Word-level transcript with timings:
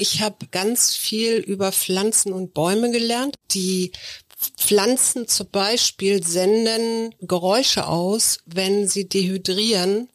Ich 0.00 0.22
habe 0.22 0.46
ganz 0.50 0.94
viel 0.96 1.34
über 1.34 1.72
Pflanzen 1.72 2.32
und 2.32 2.54
Bäume 2.54 2.90
gelernt. 2.90 3.34
Die 3.50 3.92
Pflanzen 4.56 5.28
zum 5.28 5.50
Beispiel 5.50 6.26
senden 6.26 7.14
Geräusche 7.20 7.86
aus, 7.86 8.38
wenn 8.46 8.88
sie 8.88 9.10
dehydrieren 9.10 10.08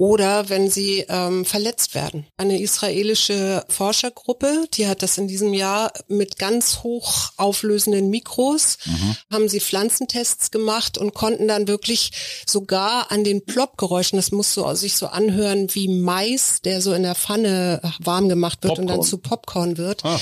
oder 0.00 0.48
wenn 0.48 0.70
sie 0.70 1.04
ähm, 1.10 1.44
verletzt 1.44 1.94
werden. 1.94 2.26
Eine 2.38 2.58
israelische 2.58 3.66
Forschergruppe, 3.68 4.66
die 4.72 4.88
hat 4.88 5.02
das 5.02 5.18
in 5.18 5.28
diesem 5.28 5.52
Jahr 5.52 5.92
mit 6.08 6.38
ganz 6.38 6.78
hoch 6.82 7.32
auflösenden 7.36 8.08
Mikros, 8.08 8.78
mhm. 8.86 9.16
haben 9.30 9.48
sie 9.50 9.60
Pflanzentests 9.60 10.50
gemacht 10.50 10.96
und 10.96 11.12
konnten 11.12 11.48
dann 11.48 11.68
wirklich 11.68 12.12
sogar 12.48 13.12
an 13.12 13.24
den 13.24 13.44
Ploppgeräuschen, 13.44 14.16
das 14.16 14.32
muss 14.32 14.54
so 14.54 14.72
sich 14.74 14.96
so 14.96 15.06
anhören 15.06 15.68
wie 15.74 15.88
Mais, 15.88 16.62
der 16.62 16.80
so 16.80 16.94
in 16.94 17.02
der 17.02 17.14
Pfanne 17.14 17.82
warm 17.98 18.30
gemacht 18.30 18.62
wird 18.62 18.76
Popcorn. 18.76 18.88
und 18.88 18.96
dann 18.96 19.06
zu 19.06 19.18
Popcorn 19.18 19.76
wird. 19.76 20.02
Ah 20.02 20.18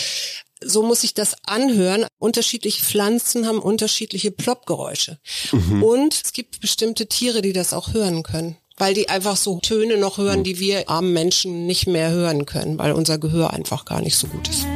so 0.60 0.82
muss 0.82 1.04
ich 1.04 1.14
das 1.14 1.36
anhören. 1.44 2.04
Unterschiedliche 2.18 2.82
Pflanzen 2.82 3.46
haben 3.46 3.60
unterschiedliche 3.60 4.32
Ploppgeräusche. 4.32 5.20
Mhm. 5.52 5.84
Und 5.84 6.20
es 6.24 6.32
gibt 6.32 6.60
bestimmte 6.60 7.06
Tiere, 7.06 7.42
die 7.42 7.52
das 7.52 7.72
auch 7.72 7.92
hören 7.92 8.24
können 8.24 8.56
weil 8.78 8.94
die 8.94 9.08
einfach 9.08 9.36
so 9.36 9.58
Töne 9.60 9.96
noch 9.96 10.18
hören, 10.18 10.44
die 10.44 10.58
wir 10.58 10.88
armen 10.88 11.12
Menschen 11.12 11.66
nicht 11.66 11.86
mehr 11.86 12.10
hören 12.10 12.46
können, 12.46 12.78
weil 12.78 12.92
unser 12.92 13.18
Gehör 13.18 13.52
einfach 13.52 13.84
gar 13.84 14.00
nicht 14.00 14.16
so 14.16 14.28
gut 14.28 14.48
ist. 14.48 14.66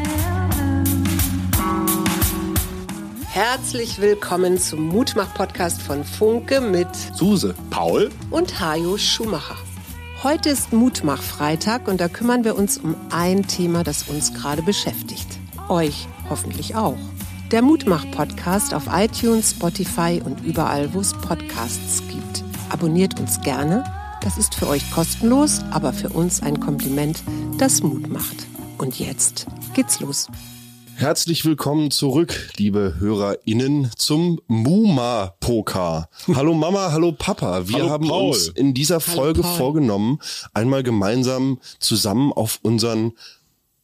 Herzlich 3.28 4.00
willkommen 4.00 4.58
zum 4.58 4.88
Mutmach-Podcast 4.88 5.80
von 5.80 6.04
Funke 6.04 6.60
mit 6.60 6.88
Suse, 7.14 7.54
Paul 7.70 8.10
und 8.30 8.60
Hajo 8.60 8.98
Schumacher. 8.98 9.56
Heute 10.22 10.50
ist 10.50 10.72
Mutmach-Freitag 10.72 11.88
und 11.88 12.00
da 12.00 12.08
kümmern 12.08 12.44
wir 12.44 12.56
uns 12.56 12.78
um 12.78 12.94
ein 13.10 13.46
Thema, 13.46 13.84
das 13.84 14.04
uns 14.08 14.34
gerade 14.34 14.62
beschäftigt. 14.62 15.26
Euch 15.68 16.06
hoffentlich 16.28 16.74
auch. 16.74 16.98
Der 17.50 17.62
Mutmach-Podcast 17.62 18.74
auf 18.74 18.84
iTunes, 18.92 19.52
Spotify 19.52 20.20
und 20.24 20.44
überall, 20.44 20.92
wo 20.92 21.00
es 21.00 21.12
Podcasts 21.12 22.02
gibt. 22.08 22.51
Abonniert 22.72 23.20
uns 23.20 23.38
gerne. 23.42 23.84
Das 24.22 24.38
ist 24.38 24.54
für 24.54 24.66
euch 24.66 24.90
kostenlos, 24.92 25.60
aber 25.72 25.92
für 25.92 26.08
uns 26.08 26.42
ein 26.42 26.58
Kompliment, 26.58 27.22
das 27.58 27.82
Mut 27.82 28.08
macht. 28.08 28.46
Und 28.78 28.98
jetzt 28.98 29.46
geht's 29.74 30.00
los. 30.00 30.28
Herzlich 30.94 31.44
willkommen 31.44 31.90
zurück, 31.90 32.50
liebe 32.56 32.94
HörerInnen, 32.98 33.90
zum 33.98 34.40
Muma-Poker. 34.46 36.08
Hallo 36.34 36.54
Mama, 36.54 36.92
hallo 36.92 37.12
Papa. 37.12 37.68
Wir 37.68 37.80
hallo 37.80 37.90
haben 37.90 38.08
Paul. 38.08 38.28
uns 38.28 38.48
in 38.48 38.72
dieser 38.72 39.00
Folge 39.00 39.42
vorgenommen, 39.42 40.18
einmal 40.54 40.82
gemeinsam 40.82 41.58
zusammen 41.78 42.32
auf 42.32 42.58
unseren 42.62 43.12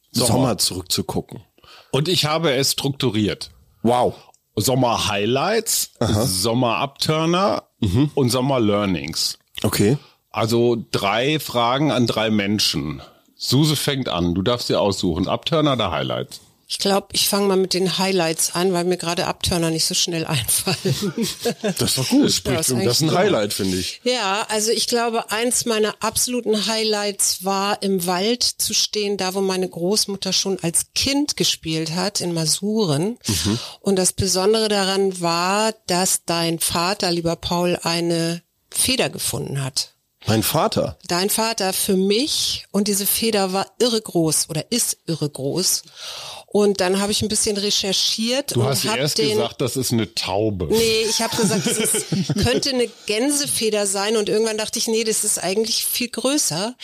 Sommer. 0.09 0.27
Sommer 0.27 0.57
zurückzugucken. 0.57 1.43
Und 1.91 2.07
ich 2.07 2.25
habe 2.25 2.53
es 2.53 2.71
strukturiert. 2.71 3.51
Wow. 3.83 4.15
Sommer-Highlights, 4.55 5.91
Sommer-Upturner 5.99 7.68
mhm. 7.79 8.11
und 8.13 8.29
Sommer-Learnings. 8.29 9.37
Okay. 9.63 9.97
Also 10.31 10.77
drei 10.91 11.39
Fragen 11.39 11.91
an 11.91 12.07
drei 12.07 12.29
Menschen. 12.29 13.01
Suse 13.35 13.75
fängt 13.75 14.09
an. 14.09 14.35
Du 14.35 14.41
darfst 14.41 14.69
dir 14.69 14.79
aussuchen. 14.79 15.27
Upturner 15.27 15.73
oder 15.73 15.91
Highlights? 15.91 16.41
Ich 16.71 16.77
glaube, 16.77 17.07
ich 17.13 17.27
fange 17.27 17.47
mal 17.47 17.57
mit 17.57 17.73
den 17.73 17.97
Highlights 17.97 18.53
an, 18.53 18.73
weil 18.73 18.83
mir 18.83 18.97
gerade 18.97 19.25
Abturner 19.25 19.71
nicht 19.71 19.85
so 19.85 19.95
schnell 19.95 20.27
einfallen. 20.27 21.13
Das 21.79 21.95
doch 21.95 22.07
gut. 22.07 22.25
Das, 22.45 22.67
ja, 22.67 22.83
das 22.83 22.97
ist 22.97 23.01
ein 23.01 23.11
Highlight, 23.11 23.53
finde 23.53 23.77
ich. 23.77 24.01
Ja, 24.03 24.45
also 24.49 24.69
ich 24.69 24.85
glaube, 24.85 25.31
eins 25.31 25.65
meiner 25.65 25.95
absoluten 25.99 26.67
Highlights 26.67 27.43
war, 27.43 27.81
im 27.81 28.05
Wald 28.05 28.43
zu 28.43 28.75
stehen, 28.75 29.17
da 29.17 29.33
wo 29.33 29.41
meine 29.41 29.67
Großmutter 29.67 30.31
schon 30.31 30.59
als 30.61 30.93
Kind 30.93 31.35
gespielt 31.37 31.95
hat, 31.95 32.21
in 32.21 32.35
Masuren. 32.35 33.17
Mhm. 33.25 33.59
Und 33.79 33.95
das 33.95 34.13
Besondere 34.13 34.69
daran 34.69 35.19
war, 35.19 35.73
dass 35.87 36.23
dein 36.25 36.59
Vater, 36.59 37.11
lieber 37.11 37.35
Paul, 37.35 37.79
eine 37.81 38.43
Feder 38.69 39.09
gefunden 39.09 39.63
hat. 39.63 39.95
Mein 40.27 40.43
Vater? 40.43 40.97
Dein 41.07 41.29
Vater 41.29 41.73
für 41.73 41.95
mich 41.95 42.67
und 42.71 42.87
diese 42.87 43.07
Feder 43.07 43.53
war 43.53 43.65
irre 43.79 44.01
groß 44.01 44.49
oder 44.49 44.71
ist 44.71 44.97
irre 45.07 45.29
groß. 45.29 45.83
Und 46.51 46.81
dann 46.81 46.99
habe 46.99 47.11
ich 47.11 47.21
ein 47.21 47.27
bisschen 47.27 47.57
recherchiert. 47.57 48.55
Du 48.55 48.63
hast 48.63 48.83
erst 48.83 49.19
den, 49.19 49.37
gesagt, 49.37 49.61
das 49.61 49.77
ist 49.77 49.93
eine 49.93 50.15
Taube. 50.15 50.65
Nee, 50.65 51.03
ich 51.07 51.21
habe 51.21 51.37
gesagt, 51.37 51.67
das 51.67 51.77
ist, 51.77 52.05
könnte 52.43 52.71
eine 52.71 52.87
Gänsefeder 53.05 53.85
sein. 53.85 54.17
Und 54.17 54.29
irgendwann 54.29 54.57
dachte 54.57 54.79
ich, 54.79 54.87
nee, 54.87 55.03
das 55.03 55.23
ist 55.23 55.37
eigentlich 55.37 55.85
viel 55.85 56.09
größer. 56.09 56.75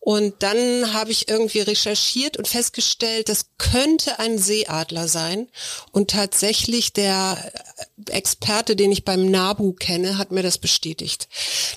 Und 0.00 0.34
dann 0.40 0.92
habe 0.92 1.10
ich 1.10 1.28
irgendwie 1.28 1.60
recherchiert 1.60 2.36
und 2.36 2.48
festgestellt, 2.48 3.30
das 3.30 3.46
könnte 3.56 4.18
ein 4.18 4.38
Seeadler 4.38 5.08
sein. 5.08 5.48
Und 5.90 6.10
tatsächlich 6.10 6.92
der 6.92 7.38
Experte, 8.10 8.76
den 8.76 8.92
ich 8.92 9.04
beim 9.04 9.30
NABU 9.30 9.72
kenne, 9.72 10.18
hat 10.18 10.30
mir 10.30 10.42
das 10.42 10.58
bestätigt. 10.58 11.28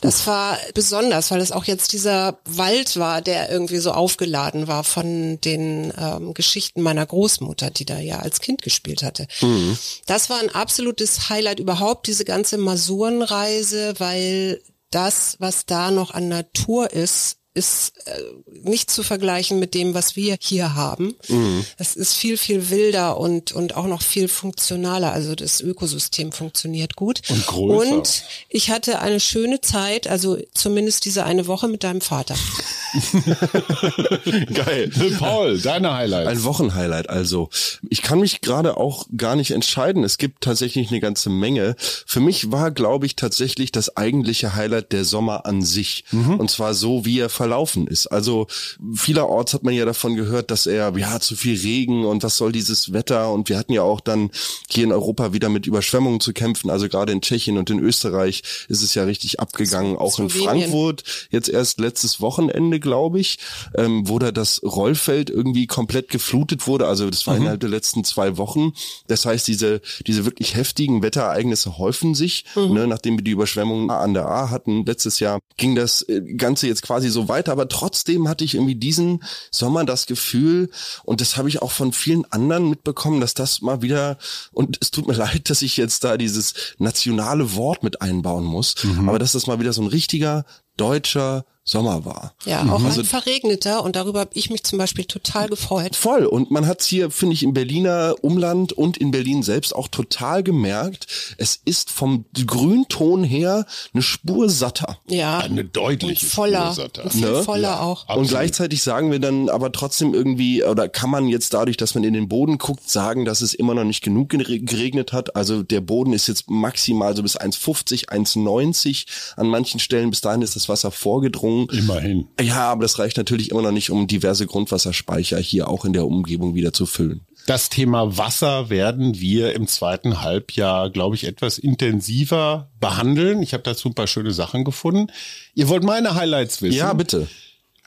Das 0.01 0.27
war 0.27 0.57
besonders, 0.73 1.31
weil 1.31 1.41
es 1.41 1.51
auch 1.51 1.65
jetzt 1.65 1.93
dieser 1.93 2.39
Wald 2.45 2.97
war, 2.97 3.21
der 3.21 3.49
irgendwie 3.49 3.79
so 3.79 3.91
aufgeladen 3.91 4.67
war 4.67 4.83
von 4.83 5.41
den 5.41 5.93
ähm, 5.97 6.33
Geschichten 6.33 6.81
meiner 6.81 7.05
Großmutter, 7.05 7.69
die 7.71 7.85
da 7.85 7.99
ja 7.99 8.19
als 8.19 8.39
Kind 8.39 8.61
gespielt 8.61 9.03
hatte. 9.03 9.27
Mhm. 9.41 9.77
Das 10.05 10.29
war 10.29 10.39
ein 10.39 10.53
absolutes 10.53 11.29
Highlight 11.29 11.59
überhaupt, 11.59 12.07
diese 12.07 12.25
ganze 12.25 12.57
Masurenreise, 12.57 13.95
weil 13.97 14.61
das, 14.91 15.37
was 15.39 15.65
da 15.65 15.89
noch 15.89 16.11
an 16.11 16.27
Natur 16.27 16.91
ist, 16.91 17.37
ist 17.53 17.93
äh, 18.05 18.21
nicht 18.63 18.89
zu 18.89 19.03
vergleichen 19.03 19.59
mit 19.59 19.73
dem, 19.73 19.93
was 19.93 20.15
wir 20.15 20.37
hier 20.39 20.73
haben. 20.73 21.15
Mhm. 21.27 21.65
Es 21.77 21.95
ist 21.95 22.13
viel, 22.13 22.37
viel 22.37 22.69
wilder 22.69 23.17
und, 23.17 23.51
und 23.51 23.75
auch 23.75 23.87
noch 23.87 24.01
viel 24.01 24.29
funktionaler. 24.29 25.11
Also 25.11 25.35
das 25.35 25.59
Ökosystem 25.59 26.31
funktioniert 26.31 26.95
gut. 26.95 27.21
Und 27.29 27.45
größer. 27.45 27.95
Und 27.95 28.23
ich 28.47 28.69
hatte 28.69 28.99
eine 28.99 29.19
schöne 29.19 29.59
Zeit, 29.59 30.07
also 30.07 30.37
zumindest 30.53 31.03
diese 31.03 31.25
eine 31.25 31.47
Woche 31.47 31.67
mit 31.67 31.83
deinem 31.83 32.01
Vater. 32.01 32.35
Geil. 34.53 34.91
Paul, 35.17 35.59
deine 35.59 35.93
Highlights. 35.93 36.29
Ein 36.29 36.43
Wochenhighlight 36.43 37.09
also. 37.09 37.49
Ich 37.89 38.01
kann 38.01 38.19
mich 38.19 38.41
gerade 38.41 38.77
auch 38.77 39.05
gar 39.15 39.35
nicht 39.35 39.51
entscheiden. 39.51 40.03
Es 40.03 40.17
gibt 40.17 40.41
tatsächlich 40.43 40.91
eine 40.91 40.99
ganze 40.99 41.29
Menge. 41.29 41.75
Für 41.79 42.19
mich 42.19 42.51
war, 42.51 42.71
glaube 42.71 43.05
ich, 43.05 43.15
tatsächlich 43.15 43.71
das 43.71 43.95
eigentliche 43.95 44.55
Highlight 44.55 44.91
der 44.91 45.05
Sommer 45.05 45.45
an 45.45 45.61
sich. 45.61 46.03
Mhm. 46.11 46.39
Und 46.39 46.51
zwar 46.51 46.73
so, 46.73 47.05
wie 47.05 47.19
er 47.19 47.29
verlaufen 47.29 47.87
ist. 47.87 48.07
Also 48.07 48.47
vielerorts 48.93 49.53
hat 49.53 49.63
man 49.63 49.73
ja 49.73 49.85
davon 49.85 50.15
gehört, 50.15 50.51
dass 50.51 50.65
er, 50.65 50.93
ja, 50.97 51.19
zu 51.19 51.35
viel 51.35 51.59
Regen 51.59 52.05
und 52.05 52.23
was 52.23 52.37
soll 52.37 52.51
dieses 52.51 52.93
Wetter 52.93 53.31
und 53.31 53.49
wir 53.49 53.57
hatten 53.57 53.73
ja 53.73 53.83
auch 53.83 54.01
dann 54.01 54.31
hier 54.69 54.83
in 54.83 54.91
Europa 54.91 55.33
wieder 55.33 55.49
mit 55.49 55.65
Überschwemmungen 55.65 56.19
zu 56.19 56.33
kämpfen. 56.33 56.69
Also 56.69 56.89
gerade 56.89 57.11
in 57.11 57.21
Tschechien 57.21 57.57
und 57.57 57.69
in 57.69 57.79
Österreich 57.79 58.43
ist 58.67 58.81
es 58.81 58.95
ja 58.95 59.03
richtig 59.03 59.39
abgegangen. 59.39 59.97
Auch 59.97 60.19
in 60.19 60.29
Frankfurt 60.29 61.03
jetzt 61.29 61.49
erst 61.49 61.79
letztes 61.79 62.19
Wochenende, 62.19 62.80
glaube 62.81 63.19
ich, 63.19 63.39
ähm, 63.75 64.07
wo 64.07 64.19
da 64.19 64.31
das 64.31 64.61
Rollfeld 64.63 65.29
irgendwie 65.29 65.67
komplett 65.67 66.09
geflutet 66.09 66.67
wurde. 66.67 66.87
Also 66.87 67.09
das 67.09 67.25
war 67.27 67.35
mhm. 67.35 67.41
innerhalb 67.41 67.59
der 67.61 67.69
letzten 67.69 68.03
zwei 68.03 68.37
Wochen. 68.37 68.73
Das 69.07 69.25
heißt, 69.25 69.47
diese, 69.47 69.81
diese 70.07 70.25
wirklich 70.25 70.55
heftigen 70.55 71.01
Wetterereignisse 71.01 71.77
häufen 71.77 72.15
sich. 72.15 72.45
Mhm. 72.55 72.73
Ne, 72.73 72.87
nachdem 72.87 73.17
wir 73.17 73.23
die 73.23 73.31
Überschwemmungen 73.31 73.89
an 73.89 74.13
der 74.13 74.27
A 74.27 74.49
hatten 74.49 74.85
letztes 74.85 75.19
Jahr, 75.19 75.39
ging 75.57 75.75
das 75.75 76.01
äh, 76.03 76.21
Ganze 76.35 76.67
jetzt 76.67 76.81
quasi 76.81 77.09
so 77.09 77.27
weiter, 77.27 77.51
aber 77.51 77.67
trotzdem 77.67 78.27
hatte 78.27 78.43
ich 78.43 78.55
irgendwie 78.55 78.75
diesen 78.75 79.23
Sommer 79.51 79.85
das 79.85 80.05
Gefühl, 80.05 80.69
und 81.03 81.21
das 81.21 81.37
habe 81.37 81.49
ich 81.49 81.61
auch 81.61 81.71
von 81.71 81.93
vielen 81.93 82.25
anderen 82.31 82.69
mitbekommen, 82.69 83.21
dass 83.21 83.33
das 83.33 83.61
mal 83.61 83.81
wieder, 83.81 84.17
und 84.51 84.77
es 84.81 84.91
tut 84.91 85.07
mir 85.07 85.13
leid, 85.21 85.49
dass 85.49 85.61
ich 85.61 85.77
jetzt 85.77 86.03
da 86.03 86.17
dieses 86.17 86.53
nationale 86.77 87.55
Wort 87.55 87.83
mit 87.83 88.01
einbauen 88.01 88.43
muss, 88.43 88.75
mhm. 88.83 89.07
aber 89.07 89.19
dass 89.19 89.33
das 89.33 89.47
mal 89.47 89.59
wieder 89.59 89.73
so 89.73 89.81
ein 89.81 89.87
richtiger 89.87 90.45
deutscher 90.77 91.45
Sommer 91.63 92.05
war. 92.05 92.33
Ja, 92.45 92.63
auch 92.71 92.79
mhm. 92.79 92.87
ein 92.87 93.05
verregneter 93.05 93.83
und 93.83 93.95
darüber 93.95 94.21
habe 94.21 94.31
ich 94.33 94.49
mich 94.49 94.63
zum 94.63 94.79
Beispiel 94.79 95.05
total 95.05 95.47
gefreut. 95.47 95.95
Voll 95.95 96.25
und 96.25 96.49
man 96.49 96.65
hat 96.65 96.81
hier, 96.81 97.11
finde 97.11 97.35
ich, 97.35 97.43
im 97.43 97.53
Berliner 97.53 98.15
Umland 98.21 98.73
und 98.73 98.97
in 98.97 99.11
Berlin 99.11 99.43
selbst 99.43 99.75
auch 99.75 99.87
total 99.87 100.41
gemerkt, 100.41 101.05
es 101.37 101.61
ist 101.63 101.91
vom 101.91 102.25
Grünton 102.33 103.23
her 103.23 103.67
eine 103.93 104.01
Spur 104.01 104.49
satter. 104.49 104.97
Ja, 105.07 105.37
eine 105.39 105.63
deutliche 105.63 106.25
und 106.25 106.31
voller, 106.31 106.73
Spur 106.73 106.83
satter. 106.83 107.09
Ne? 107.13 107.43
voller 107.43 107.61
ja, 107.69 107.79
auch. 107.81 108.03
Absolut. 108.03 108.21
Und 108.21 108.27
gleichzeitig 108.29 108.81
sagen 108.81 109.11
wir 109.11 109.19
dann 109.19 109.47
aber 109.47 109.71
trotzdem 109.71 110.15
irgendwie, 110.15 110.63
oder 110.63 110.89
kann 110.89 111.11
man 111.11 111.27
jetzt 111.27 111.53
dadurch, 111.53 111.77
dass 111.77 111.93
man 111.93 112.03
in 112.03 112.15
den 112.15 112.27
Boden 112.27 112.57
guckt, 112.57 112.89
sagen, 112.89 113.23
dass 113.23 113.41
es 113.41 113.53
immer 113.53 113.75
noch 113.75 113.83
nicht 113.83 114.03
genug 114.03 114.29
geregnet 114.29 115.13
hat. 115.13 115.35
Also 115.35 115.61
der 115.61 115.81
Boden 115.81 116.13
ist 116.13 116.27
jetzt 116.27 116.49
maximal 116.49 117.15
so 117.15 117.21
bis 117.21 117.39
1,50, 117.39 118.09
1,90 118.09 119.05
an 119.37 119.47
manchen 119.47 119.79
Stellen. 119.79 120.09
Bis 120.09 120.21
dahin 120.21 120.41
ist 120.41 120.55
das 120.55 120.67
Wasser 120.67 120.89
vorgedrungen 120.89 121.50
Veränderungen. 121.51 121.69
Immerhin. 121.69 122.27
Ja, 122.39 122.71
aber 122.71 122.83
das 122.83 122.99
reicht 122.99 123.17
natürlich 123.17 123.51
immer 123.51 123.61
noch 123.61 123.71
nicht, 123.71 123.89
um 123.89 124.07
diverse 124.07 124.47
Grundwasserspeicher 124.47 125.39
hier 125.39 125.67
auch 125.67 125.85
in 125.85 125.93
der 125.93 126.05
Umgebung 126.05 126.55
wieder 126.55 126.73
zu 126.73 126.85
füllen. 126.85 127.21
Das 127.47 127.69
Thema 127.69 128.17
Wasser 128.17 128.69
werden 128.69 129.19
wir 129.19 129.53
im 129.55 129.67
zweiten 129.67 130.21
Halbjahr, 130.21 130.91
glaube 130.91 131.15
ich, 131.15 131.25
etwas 131.25 131.57
intensiver 131.57 132.69
behandeln. 132.79 133.41
Ich 133.41 133.53
habe 133.53 133.63
dazu 133.63 133.89
ein 133.89 133.95
paar 133.95 134.07
schöne 134.07 134.31
Sachen 134.31 134.63
gefunden. 134.63 135.07
Ihr 135.55 135.67
wollt 135.67 135.83
meine 135.83 136.13
Highlights 136.13 136.61
wissen? 136.61 136.77
Ja, 136.77 136.93
bitte. 136.93 137.27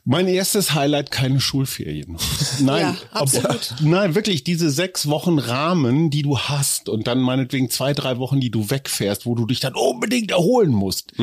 Mein 0.06 0.28
erstes 0.28 0.74
Highlight, 0.74 1.10
keine 1.10 1.40
Schulferien. 1.40 2.18
Nein, 2.60 2.82
Ja, 2.82 2.96
absolut. 3.10 3.72
Ob, 3.72 3.80
nein, 3.80 4.14
wirklich 4.14 4.44
diese 4.44 4.70
sechs 4.70 5.08
Wochen 5.08 5.38
Rahmen, 5.38 6.10
die 6.10 6.20
du 6.22 6.38
hast 6.38 6.90
und 6.90 7.06
dann 7.06 7.20
meinetwegen 7.20 7.70
zwei, 7.70 7.94
drei 7.94 8.18
Wochen, 8.18 8.38
die 8.38 8.50
du 8.50 8.68
wegfährst, 8.68 9.24
wo 9.24 9.34
du 9.34 9.46
dich 9.46 9.60
dann 9.60 9.74
unbedingt 9.74 10.30
erholen 10.30 10.72
musst. 10.72 11.14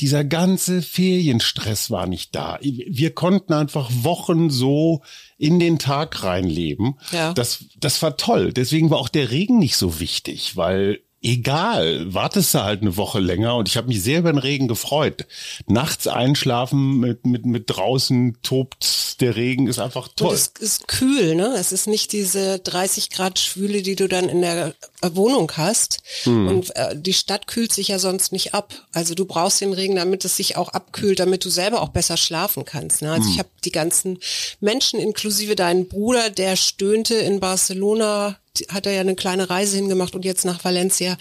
Dieser 0.00 0.24
ganze 0.24 0.80
Ferienstress 0.80 1.90
war 1.90 2.06
nicht 2.06 2.34
da. 2.34 2.58
Wir 2.62 3.14
konnten 3.14 3.52
einfach 3.52 3.90
Wochen 3.92 4.48
so 4.48 5.02
in 5.36 5.60
den 5.60 5.78
Tag 5.78 6.22
reinleben. 6.24 6.94
Ja. 7.12 7.34
Das, 7.34 7.64
das 7.78 8.00
war 8.02 8.16
toll. 8.16 8.52
Deswegen 8.54 8.88
war 8.88 8.98
auch 8.98 9.08
der 9.10 9.30
Regen 9.30 9.58
nicht 9.58 9.76
so 9.76 10.00
wichtig, 10.00 10.56
weil 10.56 11.00
egal, 11.24 12.12
wartest 12.12 12.54
du 12.54 12.62
halt 12.62 12.82
eine 12.82 12.96
Woche 12.96 13.18
länger 13.18 13.56
und 13.56 13.68
ich 13.68 13.76
habe 13.76 13.88
mich 13.88 14.02
sehr 14.02 14.20
über 14.20 14.32
den 14.32 14.38
Regen 14.38 14.68
gefreut. 14.68 15.26
Nachts 15.66 16.06
einschlafen 16.06 17.00
mit, 17.00 17.26
mit, 17.26 17.46
mit 17.46 17.64
draußen 17.66 18.36
tobt 18.42 19.04
der 19.20 19.36
Regen 19.36 19.68
ist 19.68 19.78
einfach 19.78 20.08
Und 20.08 20.16
toll. 20.16 20.34
es 20.34 20.48
ist 20.58 20.88
kühl, 20.88 21.34
ne? 21.34 21.54
Es 21.56 21.72
ist 21.72 21.86
nicht 21.86 22.12
diese 22.12 22.58
30 22.58 23.10
Grad 23.10 23.38
Schwüle, 23.38 23.82
die 23.82 23.96
du 23.96 24.08
dann 24.08 24.28
in 24.28 24.42
der 24.42 24.74
äh, 25.02 25.10
Wohnung 25.12 25.50
hast. 25.56 26.02
Und 26.26 26.74
äh, 26.76 26.96
die 26.96 27.12
Stadt 27.12 27.46
kühlt 27.46 27.72
sich 27.72 27.88
ja 27.88 27.98
sonst 27.98 28.32
nicht 28.32 28.54
ab. 28.54 28.74
Also 28.92 29.14
du 29.14 29.24
brauchst 29.24 29.60
den 29.60 29.72
Regen, 29.72 29.96
damit 29.96 30.24
es 30.24 30.36
sich 30.36 30.56
auch 30.56 30.68
abkühlt, 30.70 31.20
damit 31.20 31.44
du 31.44 31.50
selber 31.50 31.80
auch 31.82 31.90
besser 31.90 32.16
schlafen 32.16 32.64
kannst. 32.64 33.02
Ne? 33.02 33.12
Also 33.12 33.30
ich 33.30 33.38
habe 33.38 33.48
die 33.64 33.72
ganzen 33.72 34.18
Menschen, 34.60 34.98
inklusive 34.98 35.54
deinen 35.54 35.88
Bruder, 35.88 36.30
der 36.30 36.56
stöhnte 36.56 37.14
in 37.14 37.40
Barcelona 37.40 38.36
hat 38.68 38.86
er 38.86 38.92
ja 38.92 39.00
eine 39.00 39.16
kleine 39.16 39.50
Reise 39.50 39.76
hingemacht 39.76 40.14
und 40.14 40.24
jetzt 40.24 40.44
nach 40.44 40.64
Valencia, 40.64 41.16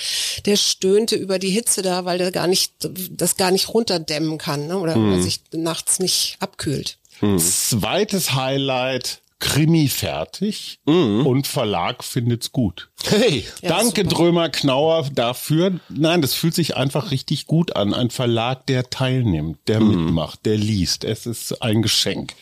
der 0.46 0.56
stöhnte 0.56 1.16
über 1.16 1.40
die 1.40 1.50
Hitze 1.50 1.82
da, 1.82 2.06
weil 2.06 2.18
der 2.18 2.32
gar 2.32 2.48
nicht, 2.48 2.74
das 3.12 3.38
gar 3.38 3.52
nicht 3.52 3.74
runterdämmen 3.74 4.38
kann, 4.38 4.68
ne? 4.68 4.78
oder 4.78 4.96
oder 4.96 5.22
sich 5.22 5.42
nachts 5.52 6.00
nicht 6.00 6.38
abkühlt. 6.40 6.98
Zweites 7.38 8.34
Highlight, 8.34 9.22
Krimi 9.44 9.90
fertig 9.90 10.80
und 10.86 11.48
Verlag 11.48 12.02
findet's 12.04 12.54
gut. 12.54 12.90
Hey, 13.04 13.46
Ja, 13.62 13.70
Danke. 13.70 14.06
Drömer 14.06 14.48
Knauer, 14.48 15.10
dafür. 15.14 15.80
Nein, 15.90 16.22
das 16.22 16.34
fühlt 16.34 16.54
sich 16.56 16.78
einfach 16.78 17.12
richtig 17.12 17.46
gut 17.46 17.76
an. 17.76 17.94
Ein 17.94 18.10
Verlag, 18.10 18.66
der 18.68 18.90
teilnimmt, 18.90 19.60
der 19.68 19.82
mitmacht, 19.82 20.46
der 20.46 20.58
liest. 20.58 21.04
Es 21.04 21.26
ist 21.26 21.62
ein 21.62 21.82
Geschenk. 21.82 22.34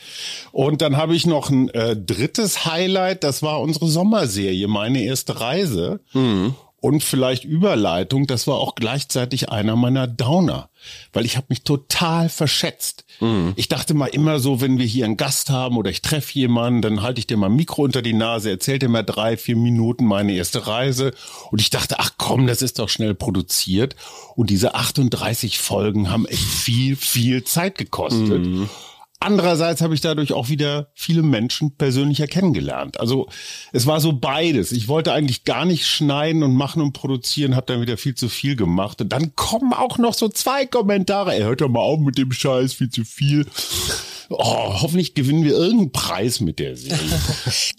Und 0.52 0.80
dann 0.80 0.96
habe 0.96 1.16
ich 1.16 1.26
noch 1.26 1.50
ein 1.50 1.68
äh, 1.70 1.96
drittes 1.96 2.66
Highlight. 2.66 3.24
Das 3.24 3.42
war 3.42 3.60
unsere 3.60 3.88
Sommerserie, 3.88 4.68
meine 4.68 5.02
erste 5.02 5.40
Reise. 5.40 6.00
Und 6.82 7.04
vielleicht 7.04 7.44
Überleitung, 7.44 8.26
das 8.26 8.48
war 8.48 8.56
auch 8.56 8.74
gleichzeitig 8.74 9.50
einer 9.50 9.76
meiner 9.76 10.08
Downer, 10.08 10.68
weil 11.12 11.24
ich 11.24 11.36
habe 11.36 11.46
mich 11.48 11.62
total 11.62 12.28
verschätzt. 12.28 13.04
Ich 13.54 13.68
dachte 13.68 13.94
mal 13.94 14.08
immer 14.08 14.40
so, 14.40 14.60
wenn 14.60 14.78
wir 14.80 14.86
hier 14.86 15.04
einen 15.04 15.16
Gast 15.16 15.48
haben 15.48 15.76
oder 15.76 15.90
ich 15.90 16.02
treffe 16.02 16.36
jemanden, 16.36 16.82
dann 16.82 17.02
halte 17.02 17.20
ich 17.20 17.28
dir 17.28 17.36
mal 17.36 17.46
ein 17.46 17.54
Mikro 17.54 17.82
unter 17.82 18.02
die 18.02 18.14
Nase, 18.14 18.50
erzählt 18.50 18.82
dir 18.82 18.88
mal 18.88 19.04
drei, 19.04 19.36
vier 19.36 19.54
Minuten 19.54 20.04
meine 20.06 20.32
erste 20.32 20.66
Reise. 20.66 21.12
Und 21.52 21.60
ich 21.60 21.70
dachte, 21.70 22.00
ach 22.00 22.14
komm, 22.18 22.48
das 22.48 22.62
ist 22.62 22.80
doch 22.80 22.88
schnell 22.88 23.14
produziert. 23.14 23.94
Und 24.34 24.50
diese 24.50 24.74
38 24.74 25.60
Folgen 25.60 26.10
haben 26.10 26.26
echt 26.26 26.42
viel, 26.42 26.96
viel 26.96 27.44
Zeit 27.44 27.78
gekostet. 27.78 28.44
Andererseits 29.24 29.82
habe 29.82 29.94
ich 29.94 30.00
dadurch 30.00 30.32
auch 30.32 30.48
wieder 30.48 30.88
viele 30.94 31.22
Menschen 31.22 31.76
persönlicher 31.76 32.26
kennengelernt. 32.26 32.98
Also 32.98 33.28
es 33.72 33.86
war 33.86 34.00
so 34.00 34.12
beides. 34.12 34.72
Ich 34.72 34.88
wollte 34.88 35.12
eigentlich 35.12 35.44
gar 35.44 35.64
nicht 35.64 35.86
schneiden 35.86 36.42
und 36.42 36.56
machen 36.56 36.82
und 36.82 36.92
produzieren, 36.92 37.54
habe 37.54 37.66
dann 37.66 37.80
wieder 37.80 37.96
viel 37.96 38.16
zu 38.16 38.28
viel 38.28 38.56
gemacht. 38.56 39.00
Und 39.00 39.10
dann 39.10 39.36
kommen 39.36 39.74
auch 39.74 39.98
noch 39.98 40.14
so 40.14 40.28
zwei 40.28 40.66
Kommentare. 40.66 41.36
Er 41.36 41.46
hört 41.46 41.60
doch 41.60 41.68
mal 41.68 41.78
auf 41.78 42.00
mit 42.00 42.18
dem 42.18 42.32
Scheiß, 42.32 42.72
viel 42.72 42.90
zu 42.90 43.04
viel. 43.04 43.46
Oh, 44.32 44.80
hoffentlich 44.80 45.14
gewinnen 45.14 45.44
wir 45.44 45.52
irgendeinen 45.52 45.92
Preis 45.92 46.40
mit 46.40 46.58
der 46.58 46.76
Serie. 46.76 46.98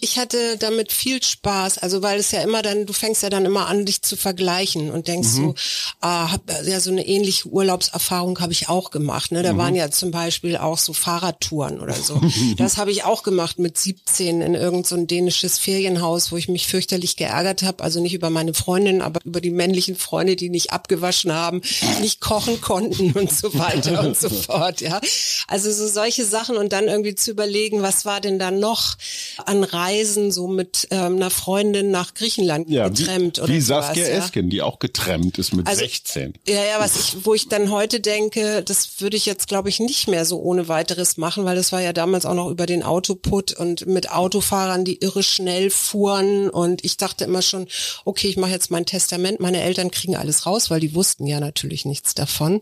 Ich 0.00 0.18
hatte 0.18 0.58
damit 0.58 0.92
viel 0.92 1.22
Spaß, 1.22 1.78
also 1.78 2.02
weil 2.02 2.18
es 2.18 2.30
ja 2.30 2.42
immer 2.42 2.62
dann, 2.62 2.84
du 2.84 2.92
fängst 2.92 3.22
ja 3.22 3.30
dann 3.30 3.46
immer 3.46 3.68
an, 3.68 3.86
dich 3.86 4.02
zu 4.02 4.16
vergleichen 4.16 4.90
und 4.90 5.08
denkst 5.08 5.28
so, 5.28 5.54
ah, 6.00 6.30
hab, 6.30 6.42
ja 6.66 6.78
so 6.80 6.90
eine 6.90 7.06
ähnliche 7.06 7.48
Urlaubserfahrung 7.48 8.38
habe 8.40 8.52
ich 8.52 8.68
auch 8.68 8.90
gemacht. 8.90 9.32
Ne? 9.32 9.42
Da 9.42 9.56
waren 9.56 9.74
ja 9.74 9.90
zum 9.90 10.10
Beispiel 10.10 10.56
auch 10.56 10.78
so 10.78 10.92
Fahrradtouren 10.92 11.80
oder 11.80 11.94
so. 11.94 12.20
das 12.56 12.76
habe 12.76 12.90
ich 12.90 13.04
auch 13.04 13.22
gemacht 13.22 13.58
mit 13.58 13.78
17 13.78 14.40
in 14.40 14.54
irgendein 14.54 14.84
so 14.84 15.04
dänisches 15.04 15.58
Ferienhaus, 15.58 16.32
wo 16.32 16.36
ich 16.36 16.48
mich 16.48 16.66
fürchterlich 16.66 17.16
geärgert 17.16 17.62
habe. 17.62 17.82
Also 17.82 18.00
nicht 18.00 18.14
über 18.14 18.30
meine 18.30 18.54
Freundin, 18.54 19.00
aber 19.00 19.20
über 19.24 19.40
die 19.40 19.50
männlichen 19.50 19.96
Freunde, 19.96 20.36
die 20.36 20.50
nicht 20.50 20.72
abgewaschen 20.72 21.32
haben, 21.32 21.62
nicht 22.00 22.20
kochen 22.20 22.60
konnten 22.60 23.12
und 23.12 23.32
so 23.32 23.54
weiter 23.54 24.00
und 24.00 24.18
so 24.18 24.28
fort. 24.46 24.80
Ja, 24.80 25.00
also 25.48 25.72
so 25.72 25.88
solche 25.88 26.24
Sachen 26.24 26.43
und 26.50 26.72
dann 26.72 26.84
irgendwie 26.88 27.14
zu 27.14 27.30
überlegen, 27.30 27.82
was 27.82 28.04
war 28.04 28.20
denn 28.20 28.38
da 28.38 28.50
noch 28.50 28.96
an 29.44 29.64
Reisen 29.64 30.30
so 30.32 30.46
mit 30.48 30.88
ähm, 30.90 31.16
einer 31.16 31.30
Freundin 31.30 31.90
nach 31.90 32.14
Griechenland 32.14 32.68
Ja, 32.70 32.88
getrennt 32.88 33.38
wie, 33.38 33.42
oder 33.42 33.52
wie 33.54 33.60
sowas, 33.60 33.86
Saskia 33.86 34.08
ja? 34.08 34.14
Esken, 34.24 34.50
die 34.50 34.62
auch 34.62 34.78
getrennt 34.78 35.38
ist 35.38 35.52
mit 35.54 35.66
Also- 35.66 35.80
16. 35.80 36.34
Ja, 36.46 36.54
ja, 36.64 36.78
was 36.80 36.96
ich, 36.96 37.24
wo 37.24 37.34
ich 37.34 37.48
dann 37.48 37.70
heute 37.70 38.00
denke, 38.00 38.62
das 38.62 39.00
würde 39.00 39.16
ich 39.16 39.26
jetzt, 39.26 39.48
glaube 39.48 39.68
ich, 39.68 39.80
nicht 39.80 40.08
mehr 40.08 40.24
so 40.24 40.40
ohne 40.40 40.68
weiteres 40.68 41.16
machen, 41.16 41.44
weil 41.44 41.56
das 41.56 41.72
war 41.72 41.80
ja 41.80 41.92
damals 41.92 42.26
auch 42.26 42.34
noch 42.34 42.50
über 42.50 42.66
den 42.66 42.82
Autoput 42.82 43.52
und 43.52 43.86
mit 43.86 44.10
Autofahrern, 44.10 44.84
die 44.84 44.96
irre 45.02 45.22
schnell 45.22 45.70
fuhren. 45.70 46.50
Und 46.50 46.84
ich 46.84 46.96
dachte 46.96 47.24
immer 47.24 47.42
schon, 47.42 47.66
okay, 48.04 48.28
ich 48.28 48.36
mache 48.36 48.50
jetzt 48.52 48.70
mein 48.70 48.86
Testament, 48.86 49.40
meine 49.40 49.62
Eltern 49.62 49.90
kriegen 49.90 50.16
alles 50.16 50.46
raus, 50.46 50.70
weil 50.70 50.80
die 50.80 50.94
wussten 50.94 51.26
ja 51.26 51.40
natürlich 51.40 51.84
nichts 51.84 52.14
davon. 52.14 52.60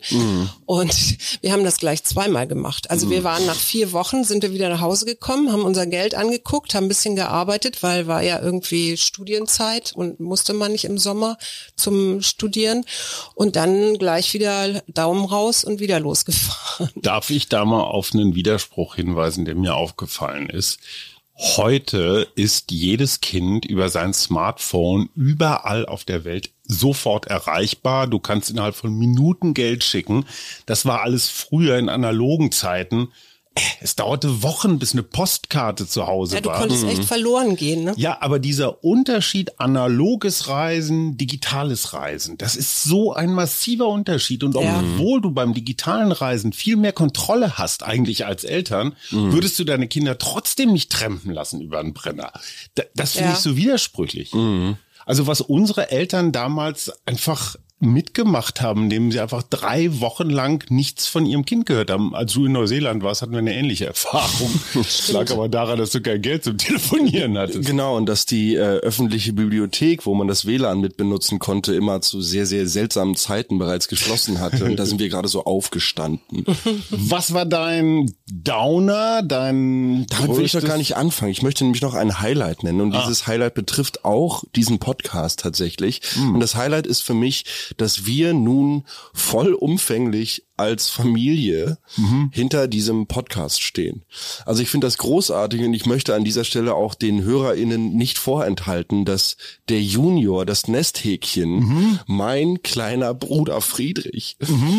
Und 0.67 0.95
wir 1.41 1.53
haben 1.53 1.65
das 1.65 1.79
gleich 1.79 2.05
zweimal 2.05 2.47
gemacht. 2.47 2.91
Also 2.91 3.11
wir 3.11 3.25
waren 3.25 3.45
nach 3.47 3.57
vier 3.63 3.93
Wochen, 3.93 4.25
sind 4.25 4.43
wir 4.43 4.53
wieder 4.53 4.69
nach 4.69 4.81
Hause 4.81 5.07
gekommen, 5.07 5.53
haben 5.53 5.63
unser 5.63 5.87
Geld 5.87 6.15
angeguckt, 6.15 6.75
haben 6.75 6.85
ein 6.87 6.89
bisschen 6.89 7.17
gearbeitet, 7.17 7.83
weil 7.83 8.07
war 8.07 8.23
ja 8.23 8.41
irgendwie 8.41 8.97
Studienzeit 8.97 9.93
und 9.95 10.21
musste 10.21 10.53
man 10.53 10.73
nicht 10.73 10.85
im 10.85 10.99
Sommer 10.99 11.39
zum 11.77 12.23
Studieren. 12.23 12.85
Und 13.35 13.57
dann 13.57 13.99
gleich 13.99 14.35
wieder 14.35 14.83
Daumen 14.89 15.25
raus 15.25 15.65
und 15.65 15.81
wieder 15.81 16.01
losgefahren. 16.01 16.91
Darf 16.97 17.31
ich 17.31 17.49
da 17.49 17.65
mal 17.65 17.83
auf 17.83 18.13
einen 18.13 18.35
Widerspruch 18.35 18.97
hinweisen, 18.97 19.45
der 19.45 19.55
mir 19.55 19.75
aufgefallen 19.75 20.51
ist? 20.51 20.79
Heute 21.35 22.29
ist 22.35 22.71
jedes 22.71 23.21
Kind 23.21 23.65
über 23.65 23.89
sein 23.89 24.15
Smartphone 24.15 25.09
überall 25.17 25.87
auf 25.87 26.05
der 26.05 26.25
Welt 26.25 26.51
sofort 26.63 27.27
erreichbar. 27.27 28.07
Du 28.07 28.19
kannst 28.19 28.51
innerhalb 28.51 28.75
von 28.75 28.97
Minuten 28.97 29.55
Geld 29.55 29.83
schicken. 29.83 30.27
Das 30.67 30.85
war 30.85 31.03
alles 31.03 31.29
früher 31.29 31.79
in 31.79 31.89
analogen 31.89 32.53
Zeiten. 32.53 33.09
Es 33.81 33.97
dauerte 33.97 34.43
Wochen, 34.43 34.79
bis 34.79 34.93
eine 34.93 35.03
Postkarte 35.03 35.87
zu 35.87 36.07
Hause 36.07 36.37
Ja, 36.37 36.41
du 36.41 36.49
war. 36.51 36.59
konntest 36.61 36.85
echt 36.85 37.05
verloren 37.05 37.57
gehen, 37.57 37.85
ne? 37.85 37.93
Ja, 37.97 38.19
aber 38.23 38.39
dieser 38.39 38.83
Unterschied 38.83 39.61
analoges 39.61 40.49
Reisen, 40.49 41.17
digitales 41.19 41.93
Reisen, 41.93 42.39
das 42.39 42.57
ist 42.57 42.85
so 42.85 43.13
ein 43.13 43.33
massiver 43.33 43.89
Unterschied. 43.89 44.43
Und 44.45 44.55
Ja. 44.55 44.81
obwohl 44.81 45.21
du 45.21 45.33
beim 45.33 45.53
digitalen 45.53 46.13
Reisen 46.13 46.53
viel 46.53 46.77
mehr 46.77 46.93
Kontrolle 46.93 47.59
hast 47.59 47.83
eigentlich 47.83 48.25
als 48.25 48.45
Eltern, 48.45 48.95
würdest 49.11 49.59
du 49.59 49.65
deine 49.65 49.89
Kinder 49.89 50.17
trotzdem 50.17 50.73
nicht 50.73 50.91
trampen 50.91 51.33
lassen 51.33 51.61
über 51.61 51.79
einen 51.81 51.93
Brenner. 51.93 52.33
Da- 52.75 52.85
Das 52.95 53.13
finde 53.13 53.31
Ja. 53.31 53.35
ich 53.35 53.41
so 53.41 53.57
widersprüchlich. 53.57 54.33
Also 55.05 55.27
was 55.27 55.41
unsere 55.41 55.91
Eltern 55.91 56.31
damals 56.33 56.93
einfach 57.07 57.57
mitgemacht 57.83 58.61
haben, 58.61 58.85
indem 58.85 59.11
sie 59.11 59.21
einfach 59.21 59.43
drei 59.43 60.01
Wochen 60.01 60.31
lang 60.31 60.65
nichts 60.71 61.09
von 61.09 61.27
ihrem 61.27 61.45
Kind 61.45 61.67
gehört 61.67 61.91
haben. 61.91 62.15
Als 62.15 62.33
du 62.33 62.47
in 62.47 62.53
Neuseeland 62.53 63.03
warst, 63.03 63.23
hatten 63.23 63.33
wir 63.33 63.41
eine 63.41 63.55
ähnliche 63.55 63.87
Erfahrung. 63.87 64.51
Das 64.75 65.11
lag 65.13 65.31
aber 65.31 65.49
daran, 65.49 65.79
dass 65.79 65.91
du 65.91 66.01
kein 66.01 66.23
Geld 66.23 66.45
zum 66.45 66.59
Telefonieren 66.59 67.37
hattest. 67.39 67.67
Genau, 67.67 67.97
und 67.97 68.07
dass 68.07 68.27
die 68.27 68.55
äh, 68.55 68.59
öffentliche 68.59 69.33
Bibliothek, 69.33 70.07
wo 70.07 70.15
man 70.15 70.29
das 70.29 70.47
WLAN 70.47 70.81
mit 70.81 70.97
benutzen 70.97 71.39
konnte, 71.39 71.75
immer 71.75 72.01
zu 72.01 72.21
sehr, 72.21 72.47
sehr 72.47 72.67
seltsamen 72.67 73.17
Zeiten 73.17 73.59
bereits 73.59 73.89
geschlossen 73.89 74.41
hatte. 74.41 74.65
Und 74.65 74.77
da 74.77 74.87
sind 74.87 74.99
wir 74.99 75.09
gerade 75.09 75.29
so 75.29 75.45
aufgestanden. 75.45 76.45
Was 76.91 77.35
war 77.35 77.47
dein 77.47 78.15
Downer, 78.31 79.23
dein 79.23 80.07
Damit 80.09 80.37
will 80.37 80.45
ich 80.45 80.53
doch 80.53 80.65
gar 80.65 80.79
nicht 80.79 80.97
anfangen. 80.97 81.33
Ich 81.33 81.43
möchte 81.43 81.65
nämlich 81.65 81.83
noch 81.83 81.95
ein 81.95 82.21
Highlight 82.21 82.63
nennen. 82.63 82.81
Und 82.81 82.95
dieses 82.95 83.27
Highlight 83.27 83.55
betrifft 83.55 84.05
auch 84.05 84.45
diesen 84.55 84.79
Podcast 84.79 85.41
tatsächlich. 85.41 86.01
Und 86.17 86.41
das 86.41 86.55
Highlight 86.55 86.87
ist 86.87 87.03
für 87.03 87.15
mich, 87.15 87.45
dass 87.77 88.07
wir 88.07 88.35
nun 88.35 88.85
vollumfänglich 89.15 90.45
als 90.57 90.89
Familie 90.89 91.79
hinter 92.31 92.69
diesem 92.69 93.07
Podcast 93.09 93.63
stehen. 93.63 94.05
Also 94.47 94.63
ich 94.63 94.69
finde 94.71 94.87
das 94.87 94.99
großartig 94.99 95.63
und 95.63 95.75
ich 95.75 95.87
möchte 95.87 96.15
an 96.15 96.23
dieser 96.25 96.45
Stelle 96.45 96.75
auch 96.75 96.95
den 96.95 97.23
HörerInnen 97.25 97.95
nicht 97.97 98.19
vorenthalten, 98.19 99.05
dass 99.05 99.37
der 99.69 99.81
Junior, 99.83 100.47
das 100.47 100.69
Nesthäkchen, 100.69 101.99
mein 102.07 102.63
kleiner 102.63 103.13
Bruder 103.15 103.61
Friedrich, 103.61 104.37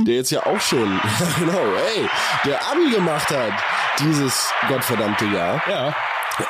der 0.08 0.16
jetzt 0.16 0.32
ja 0.32 0.46
auch 0.46 0.62
schon, 0.62 1.00
genau, 1.40 1.60
ey, 1.98 2.08
der 2.46 2.62
Abi 2.72 2.92
gemacht 2.92 3.30
hat, 3.30 3.54
dieses 4.00 4.50
gottverdammte 4.70 5.26
Jahr, 5.26 5.62
Ja. 5.70 5.96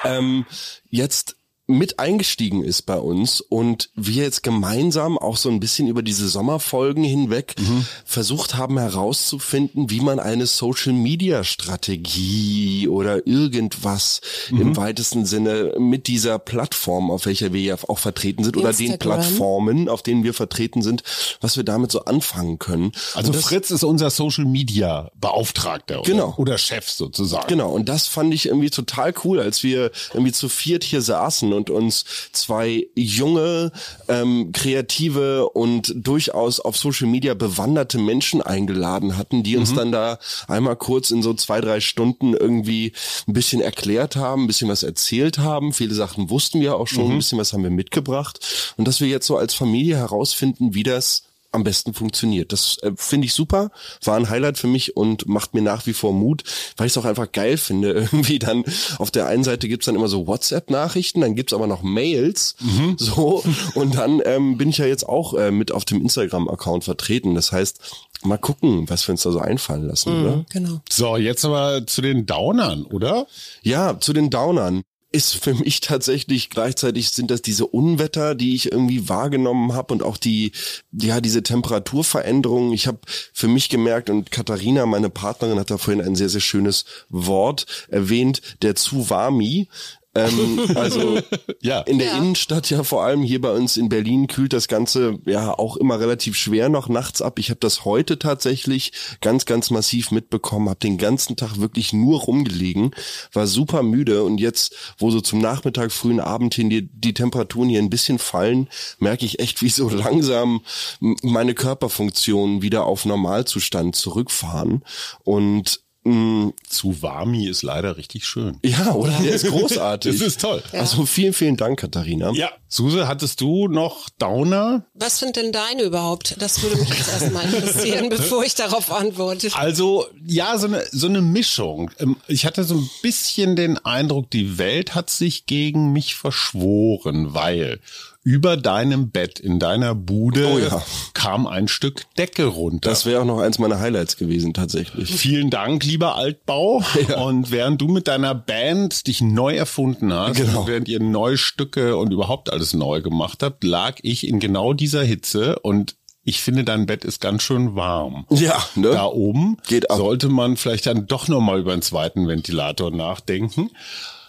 ähm, 0.04 0.46
jetzt 0.90 1.38
mit 1.66 1.98
eingestiegen 1.98 2.62
ist 2.62 2.82
bei 2.82 2.98
uns 2.98 3.40
und 3.40 3.90
wir 3.96 4.24
jetzt 4.24 4.44
gemeinsam 4.44 5.18
auch 5.18 5.38
so 5.38 5.50
ein 5.50 5.62
bisschen 5.62 5.88
über 5.88 6.02
diese 6.02 6.28
Sommerfolgen 6.28 7.06
hinweg 7.06 7.56
mhm. 7.58 7.86
versucht 8.04 8.56
haben 8.56 8.78
herauszufinden, 8.78 9.90
wie 9.90 10.02
man 10.02 10.20
eine 10.20 10.46
Social 10.46 10.92
Media 10.92 11.46
Strategie 11.46 12.90
oder 12.90 13.26
irgendwas 13.26 14.20
mhm. 14.50 14.62
im 14.62 14.78
weitesten 14.78 15.26
Sinne 15.26 15.76
mit 15.80 16.08
dieser 16.08 16.38
Plattform, 16.38 17.10
auf 17.10 17.26
welcher 17.26 17.54
wir 17.54 17.62
ja 17.62 17.78
auch 17.88 18.00
vertreten 18.00 18.44
sind 18.44 18.58
Instagram. 18.58 18.70
oder 18.70 18.78
den 18.78 19.00
Plattformen, 19.00 19.88
auf 19.88 20.04
denen 20.04 20.26
wir 20.26 20.34
vertreten 20.34 20.82
sind, 20.82 21.04
was 21.40 21.56
wir 21.56 21.64
damit 21.64 21.94
so 21.94 22.04
anfangen 22.04 22.60
können. 22.60 22.92
Also 23.14 23.32
das, 23.32 23.46
Fritz 23.46 23.72
ist 23.72 23.84
unser 23.84 24.10
Social 24.10 24.46
Media 24.46 25.12
Beauftragter 25.16 26.02
oder, 26.02 26.12
genau. 26.12 26.34
oder 26.36 26.58
Chef 26.58 26.90
sozusagen. 26.90 27.48
Genau. 27.48 27.72
Und 27.72 27.88
das 27.88 28.08
fand 28.08 28.34
ich 28.34 28.48
irgendwie 28.48 28.70
total 28.70 29.14
cool, 29.24 29.40
als 29.40 29.64
wir 29.64 29.92
irgendwie 30.14 30.34
zu 30.34 30.50
viert 30.50 30.84
hier 30.84 31.02
saßen 31.02 31.53
und 31.54 31.70
uns 31.70 32.06
zwei 32.32 32.88
junge, 32.96 33.72
ähm, 34.08 34.52
kreative 34.52 35.50
und 35.50 35.94
durchaus 35.96 36.60
auf 36.60 36.78
Social 36.78 37.08
Media 37.08 37.34
bewanderte 37.34 37.98
Menschen 37.98 38.42
eingeladen 38.42 39.18
hatten, 39.18 39.44
die 39.44 39.58
uns 39.58 39.72
mhm. 39.72 39.76
dann 39.76 39.92
da 39.92 40.20
einmal 40.48 40.76
kurz 40.76 41.12
in 41.12 41.24
so 41.24 41.34
zwei, 41.34 41.62
drei 41.62 41.80
Stunden 41.80 42.34
irgendwie 42.34 42.94
ein 43.28 43.34
bisschen 43.34 43.62
erklärt 43.62 44.16
haben, 44.16 44.44
ein 44.44 44.48
bisschen 44.48 44.70
was 44.70 44.84
erzählt 44.84 45.38
haben. 45.38 45.74
Viele 45.74 45.94
Sachen 45.94 46.30
wussten 46.30 46.62
wir 46.62 46.76
auch 46.76 46.88
schon, 46.88 47.06
mhm. 47.06 47.12
ein 47.14 47.18
bisschen 47.18 47.40
was 47.40 47.54
haben 47.54 47.64
wir 47.64 47.70
mitgebracht. 47.70 48.40
Und 48.78 48.88
dass 48.88 49.00
wir 49.00 49.08
jetzt 49.08 49.28
so 49.28 49.38
als 49.38 49.54
Familie 49.54 49.98
herausfinden, 49.98 50.74
wie 50.74 50.84
das 50.84 51.24
am 51.54 51.64
besten 51.64 51.94
funktioniert. 51.94 52.52
Das 52.52 52.78
äh, 52.82 52.92
finde 52.96 53.26
ich 53.26 53.34
super, 53.34 53.72
war 54.04 54.18
ein 54.18 54.30
Highlight 54.30 54.58
für 54.58 54.68
mich 54.68 54.98
und 54.98 55.28
macht 55.28 55.54
mir 55.54 55.62
nach 55.62 55.86
wie 55.86 55.94
vor 55.94 56.14
Mut, 56.14 56.44
weil 56.78 56.88
ich 56.88 56.94
es 56.94 56.98
auch 56.98 57.06
einfach 57.06 57.32
geil 57.32 57.58
finde. 57.58 57.92
Irgendwie 57.94 58.40
dann 58.40 58.64
auf 58.98 59.12
der 59.12 59.28
einen 59.28 59.44
Seite 59.44 59.68
gibt's 59.68 59.86
dann 59.86 59.96
immer 59.96 60.08
so 60.08 60.28
WhatsApp-Nachrichten, 60.28 61.22
dann 61.22 61.36
gibt's 61.36 61.54
aber 61.54 61.68
noch 61.68 61.84
Mails, 61.84 62.56
mhm. 62.60 62.96
so 63.00 63.44
und 63.76 63.96
dann 63.96 64.22
ähm, 64.26 64.58
bin 64.58 64.70
ich 64.70 64.78
ja 64.78 64.86
jetzt 64.86 65.08
auch 65.08 65.34
äh, 65.36 65.52
mit 65.52 65.72
auf 65.72 65.86
dem 65.86 66.02
Instagram-Account 66.02 66.84
vertreten. 66.84 67.36
Das 67.36 67.52
heißt, 67.52 67.80
mal 68.24 68.38
gucken, 68.38 68.90
was 68.90 69.08
wir 69.08 69.14
uns 69.14 69.24
da 69.24 69.32
so 69.32 69.40
einfallen 69.40 69.88
lassen, 69.88 70.18
mhm, 70.18 70.26
oder? 70.26 70.46
Genau. 70.52 70.82
So, 70.90 71.18
jetzt 71.18 71.46
aber 71.46 71.86
zu 71.86 72.02
den 72.02 72.26
Downern, 72.26 72.86
oder? 72.86 73.28
Ja, 73.62 74.00
zu 74.00 74.14
den 74.14 74.30
Downern 74.30 74.84
ist 75.14 75.36
für 75.36 75.54
mich 75.54 75.80
tatsächlich 75.80 76.50
gleichzeitig 76.50 77.12
sind 77.12 77.30
das 77.30 77.42
diese 77.42 77.68
Unwetter, 77.68 78.34
die 78.34 78.56
ich 78.56 78.72
irgendwie 78.72 79.08
wahrgenommen 79.08 79.74
habe 79.74 79.94
und 79.94 80.04
auch 80.04 80.18
die 80.18 80.52
ja 80.92 81.22
diese 81.22 81.44
Temperaturveränderungen. 81.44 82.74
Ich 82.74 82.88
habe 82.88 83.00
für 83.32 83.48
mich 83.48 83.70
gemerkt 83.70 84.10
und 84.10 84.32
Katharina, 84.32 84.86
meine 84.88 85.12
Partnerin, 85.12 85.60
hat 85.60 85.70
da 85.70 85.78
vorhin 85.78 86.04
ein 86.04 86.16
sehr 86.16 86.30
sehr 86.30 86.42
schönes 86.42 86.86
Wort 87.10 87.68
erwähnt, 87.90 88.42
der 88.64 88.76
Zuwami. 88.76 89.70
Ähm, 90.16 90.60
also 90.76 91.20
ja. 91.62 91.82
in 91.82 91.98
der 91.98 92.10
ja. 92.10 92.18
Innenstadt 92.18 92.70
ja 92.70 92.84
vor 92.84 93.04
allem 93.04 93.24
hier 93.24 93.42
bei 93.42 93.52
uns 93.52 93.78
in 93.78 93.90
Berlin 93.90 94.28
kühlt 94.28 94.54
das 94.54 94.68
Ganze 94.68 95.20
ja 95.26 95.58
auch 95.58 95.78
immer 95.78 96.00
relativ 96.00 96.38
schwer 96.38 96.70
noch 96.70 96.88
nachts 96.88 97.22
ab. 97.22 97.40
Ich 97.40 97.50
habe 97.50 97.60
das 97.60 97.86
heute 97.86 98.20
tatsächlich 98.20 98.92
ganz, 99.22 99.46
ganz 99.46 99.72
massiv 99.72 100.12
mitbekommen, 100.12 100.70
habe 100.70 100.80
den 100.80 100.98
ganzen 100.98 101.36
Tag 101.36 101.60
wirklich 101.60 101.94
nur 101.94 102.22
rumgelegen, 102.22 102.92
war 103.32 103.48
super 103.48 103.84
müde 103.84 104.24
und 104.24 104.38
jetzt, 104.38 104.76
wo 104.98 105.10
so 105.12 105.22
zum 105.22 105.40
Nachmittag, 105.40 105.92
frühen 105.92 106.20
Abend 106.20 106.54
hin 106.54 106.70
die, 106.70 106.90
die 106.92 107.14
Temperaturen 107.14 107.70
hier 107.70 107.80
ein 107.80 107.90
bisschen 107.90 108.20
fallen, 108.20 108.68
merke 109.00 109.26
ich 109.26 109.40
echt, 109.40 109.62
wie 109.62 109.70
so 109.70 109.90
langsam 109.90 110.62
meine 111.00 111.54
Körperfunktionen 111.54 112.62
wieder 112.62 112.86
auf 112.86 113.06
Normalzustand 113.06 113.96
zurückfahren 113.96 114.84
und 115.24 115.83
Mm, 116.06 116.50
Zuwami 116.68 117.48
ist 117.48 117.64
leider 117.64 117.96
richtig 117.98 118.26
schön. 118.26 118.60
Ja, 118.64 118.94
oder? 118.94 119.18
Der 119.24 119.34
ist 119.36 119.48
großartig. 119.50 120.18
das 120.20 120.28
ist 120.28 120.42
toll. 120.42 120.62
Ja. 120.74 120.82
Also 120.82 121.06
vielen, 121.06 121.34
vielen 121.34 121.56
Dank, 121.56 121.80
Katharina. 121.80 122.32
Ja. 122.34 122.52
Suse, 122.68 123.08
hattest 123.08 123.40
du 123.40 123.68
noch 123.68 124.10
Downer? 124.18 124.84
Was 124.96 125.20
sind 125.20 125.36
denn 125.36 125.52
deine 125.52 125.84
überhaupt? 125.84 126.36
Das 126.40 126.62
würde 126.62 126.78
mich 126.78 126.90
jetzt 126.90 127.10
erstmal 127.22 127.46
interessieren, 127.46 128.10
bevor 128.10 128.44
ich 128.44 128.56
darauf 128.56 128.92
antworte. 128.92 129.50
Also, 129.54 130.08
ja, 130.26 130.58
so 130.58 130.68
eine, 130.68 130.84
so 130.92 131.08
eine 131.08 131.22
Mischung. 131.22 131.92
Ähm, 132.00 132.18
ich 132.28 132.46
hatte 132.46 132.64
so 132.64 132.76
ein 132.76 132.90
bisschen 133.02 133.56
den 133.56 133.78
Eindruck, 133.86 134.30
die 134.32 134.58
Welt 134.58 134.96
hat 134.96 135.10
sich 135.10 135.46
gegen 135.46 135.94
mich 135.94 136.16
verschworen, 136.16 137.34
weil 137.34 137.80
über 138.24 138.56
deinem 138.56 139.12
Bett 139.12 139.40
in 139.40 139.60
deiner 139.60 139.96
Bude 139.96 140.48
oh 140.48 140.58
ja. 140.58 140.82
kam 141.14 141.46
ein 141.46 141.68
Stück 141.68 142.06
Decke 142.18 142.46
runter. 142.46 142.90
Das 142.90 143.06
wäre 143.06 143.22
auch 143.22 143.26
noch 143.26 143.40
eins 143.40 143.60
meiner 143.60 143.80
Highlights 143.80 144.16
gewesen 144.16 144.54
tatsächlich. 144.54 145.14
Vielen 145.14 145.50
Dank, 145.50 145.84
lieber 145.84 146.16
Altbau. 146.16 146.84
Ja. 147.10 147.20
Und 147.20 147.52
während 147.52 147.82
du 147.82 147.90
mit 147.90 148.08
deiner 148.08 148.34
Band 148.34 149.08
dich 149.08 149.20
neu 149.20 149.56
erfunden 149.56 150.14
hast, 150.14 150.38
genau. 150.38 150.68
während 150.68 150.88
ihr 150.88 151.02
neue 151.02 151.38
Stücke 151.38 151.98
und 151.98 152.14
überhaupt 152.14 152.54
alles 152.54 152.74
neu 152.74 153.02
gemacht 153.02 153.44
habt, 153.44 153.64
lag 153.66 153.96
ich 154.04 154.26
in 154.26 154.40
genau 154.40 154.72
dieser 154.72 155.04
Hitze 155.04 155.60
und 155.60 155.96
ich 156.24 156.42
finde, 156.42 156.64
dein 156.64 156.86
Bett 156.86 157.04
ist 157.04 157.20
ganz 157.20 157.44
schön 157.44 157.76
warm. 157.76 158.26
Ja, 158.30 158.64
ne? 158.76 158.92
Da 158.92 159.06
oben 159.06 159.58
Geht 159.68 159.92
ab. 159.92 159.98
sollte 159.98 160.30
man 160.30 160.56
vielleicht 160.56 160.86
dann 160.86 161.08
doch 161.08 161.28
nochmal 161.28 161.60
über 161.60 161.74
einen 161.74 161.82
zweiten 161.82 162.28
Ventilator 162.28 162.92
nachdenken. 162.92 163.70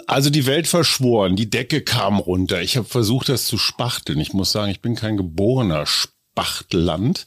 Also 0.06 0.30
die 0.30 0.46
Welt 0.46 0.66
verschworen, 0.66 1.36
die 1.36 1.48
Decke 1.48 1.80
kam 1.80 2.18
runter. 2.18 2.60
Ich 2.60 2.76
habe 2.76 2.86
versucht, 2.86 3.28
das 3.28 3.46
zu 3.46 3.58
spachteln. 3.58 4.20
Ich 4.20 4.32
muss 4.32 4.52
sagen, 4.52 4.70
ich 4.70 4.80
bin 4.80 4.94
kein 4.94 5.16
geborener 5.16 5.86
Spachtland. 6.34 7.26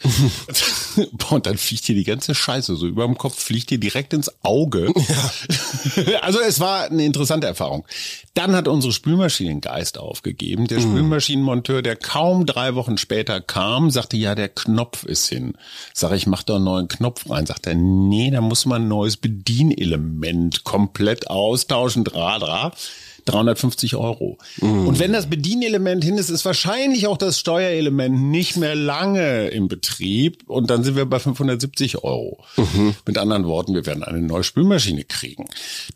und 1.30 1.46
dann 1.46 1.58
fliegt 1.58 1.86
hier 1.86 1.96
die 1.96 2.04
ganze 2.04 2.36
Scheiße 2.36 2.76
so 2.76 2.88
über 2.88 3.06
dem 3.06 3.18
Kopf, 3.18 3.40
fliegt 3.40 3.70
dir 3.70 3.78
direkt 3.78 4.14
ins 4.14 4.30
Auge. 4.44 4.92
Ja. 6.06 6.20
also 6.22 6.40
es 6.42 6.60
war 6.60 6.84
eine 6.84 7.06
interessante 7.06 7.48
Erfahrung. 7.48 7.86
Dann 8.34 8.54
hat 8.54 8.68
unsere 8.68 8.92
Spülmaschine 8.92 9.50
den 9.50 9.62
Geist 9.62 9.98
aufgegeben. 9.98 10.68
Der 10.68 10.80
mhm. 10.80 10.92
Spülmaschinenmonteur, 10.92 11.82
der 11.82 11.96
kaum 11.96 12.46
drei 12.46 12.76
Wochen 12.76 12.98
später 12.98 13.40
kam, 13.40 13.92
sagte, 13.92 14.18
ja, 14.18 14.36
der 14.36 14.50
Knopf 14.50 15.04
ist 15.04 15.28
hin. 15.28 15.54
Sag 15.94 16.12
ich, 16.12 16.28
mach 16.28 16.44
doch 16.44 16.56
einen 16.56 16.66
neuen 16.66 16.88
Knopf 16.90 17.30
rein. 17.30 17.46
Sagt 17.46 17.66
er, 17.66 17.76
nee, 17.76 18.30
da 18.30 18.42
muss 18.42 18.66
man 18.66 18.84
ein 18.84 18.88
neues 18.90 19.16
Bedienelement 19.16 20.66
komplett 20.66 21.30
austauschen, 21.30 22.04
dra, 22.04 22.40
dra. 22.40 22.74
350 23.28 23.96
Euro. 23.96 24.38
Mm. 24.58 24.88
Und 24.88 25.00
wenn 25.00 25.14
das 25.14 25.28
Bedienelement 25.28 26.04
hin 26.04 26.18
ist, 26.18 26.30
ist 26.30 26.46
wahrscheinlich 26.46 27.08
auch 27.08 27.18
das 27.18 27.40
Steuerelement 27.40 28.22
nicht 28.22 28.58
mehr 28.58 28.76
lange 28.76 29.48
im 29.50 29.68
Betrieb 29.68 30.44
und 30.48 30.70
dann 30.70 30.84
sind 30.84 30.96
wir 30.96 31.06
bei 31.06 31.20
570 31.20 32.04
Euro. 32.04 32.44
Mhm. 32.56 32.96
Mit 33.06 33.18
anderen 33.18 33.46
Worten, 33.46 33.74
wir 33.74 33.86
werden 33.86 34.04
eine 34.04 34.20
neue 34.20 34.44
Spülmaschine 34.44 35.04
kriegen. 35.04 35.46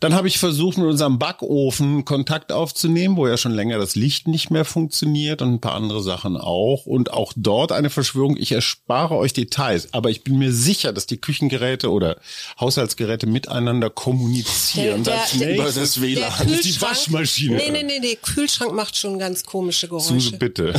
Dann 0.00 0.14
habe 0.14 0.28
ich 0.28 0.38
versucht, 0.38 0.78
mit 0.78 0.86
unserem 0.86 1.18
Backofen 1.18 2.04
Kontakt 2.04 2.52
aufzunehmen, 2.52 3.16
wo 3.16 3.26
ja 3.26 3.36
schon 3.36 3.52
länger 3.52 3.78
das 3.78 3.94
Licht 3.94 4.28
nicht 4.28 4.50
mehr 4.50 4.64
funktioniert 4.64 5.42
und 5.42 5.54
ein 5.54 5.60
paar 5.60 5.74
andere 5.74 6.02
Sachen 6.02 6.36
auch. 6.36 6.86
Und 6.86 7.12
auch 7.12 7.32
dort 7.36 7.72
eine 7.72 7.90
Verschwörung. 7.90 8.36
Ich 8.36 8.52
erspare 8.52 9.16
euch 9.16 9.32
Details, 9.32 9.92
aber 9.92 10.10
ich 10.10 10.24
bin 10.24 10.38
mir 10.38 10.52
sicher, 10.52 10.92
dass 10.92 11.06
die 11.06 11.18
Küchengeräte 11.18 11.90
oder 11.90 12.16
Haushaltsgeräte 12.60 13.26
miteinander 13.26 13.90
kommunizieren. 13.90 15.04
Der, 15.04 15.20
der, 15.38 15.54
der, 15.54 15.64
das 15.64 16.00
WLAN. 16.00 16.32
Das 16.38 16.50
ist 16.50 16.64
die 16.64 16.80
Waschmaschine. 16.80 17.21
Spülmaschine. 17.26 17.56
Nee, 17.56 17.70
nee, 17.70 17.82
nee, 17.82 18.00
der 18.00 18.16
Kühlschrank 18.16 18.72
macht 18.74 18.96
schon 18.96 19.18
ganz 19.18 19.44
komische 19.44 19.88
Geräusche. 19.88 20.20
Suse, 20.20 20.36
bitte. 20.36 20.74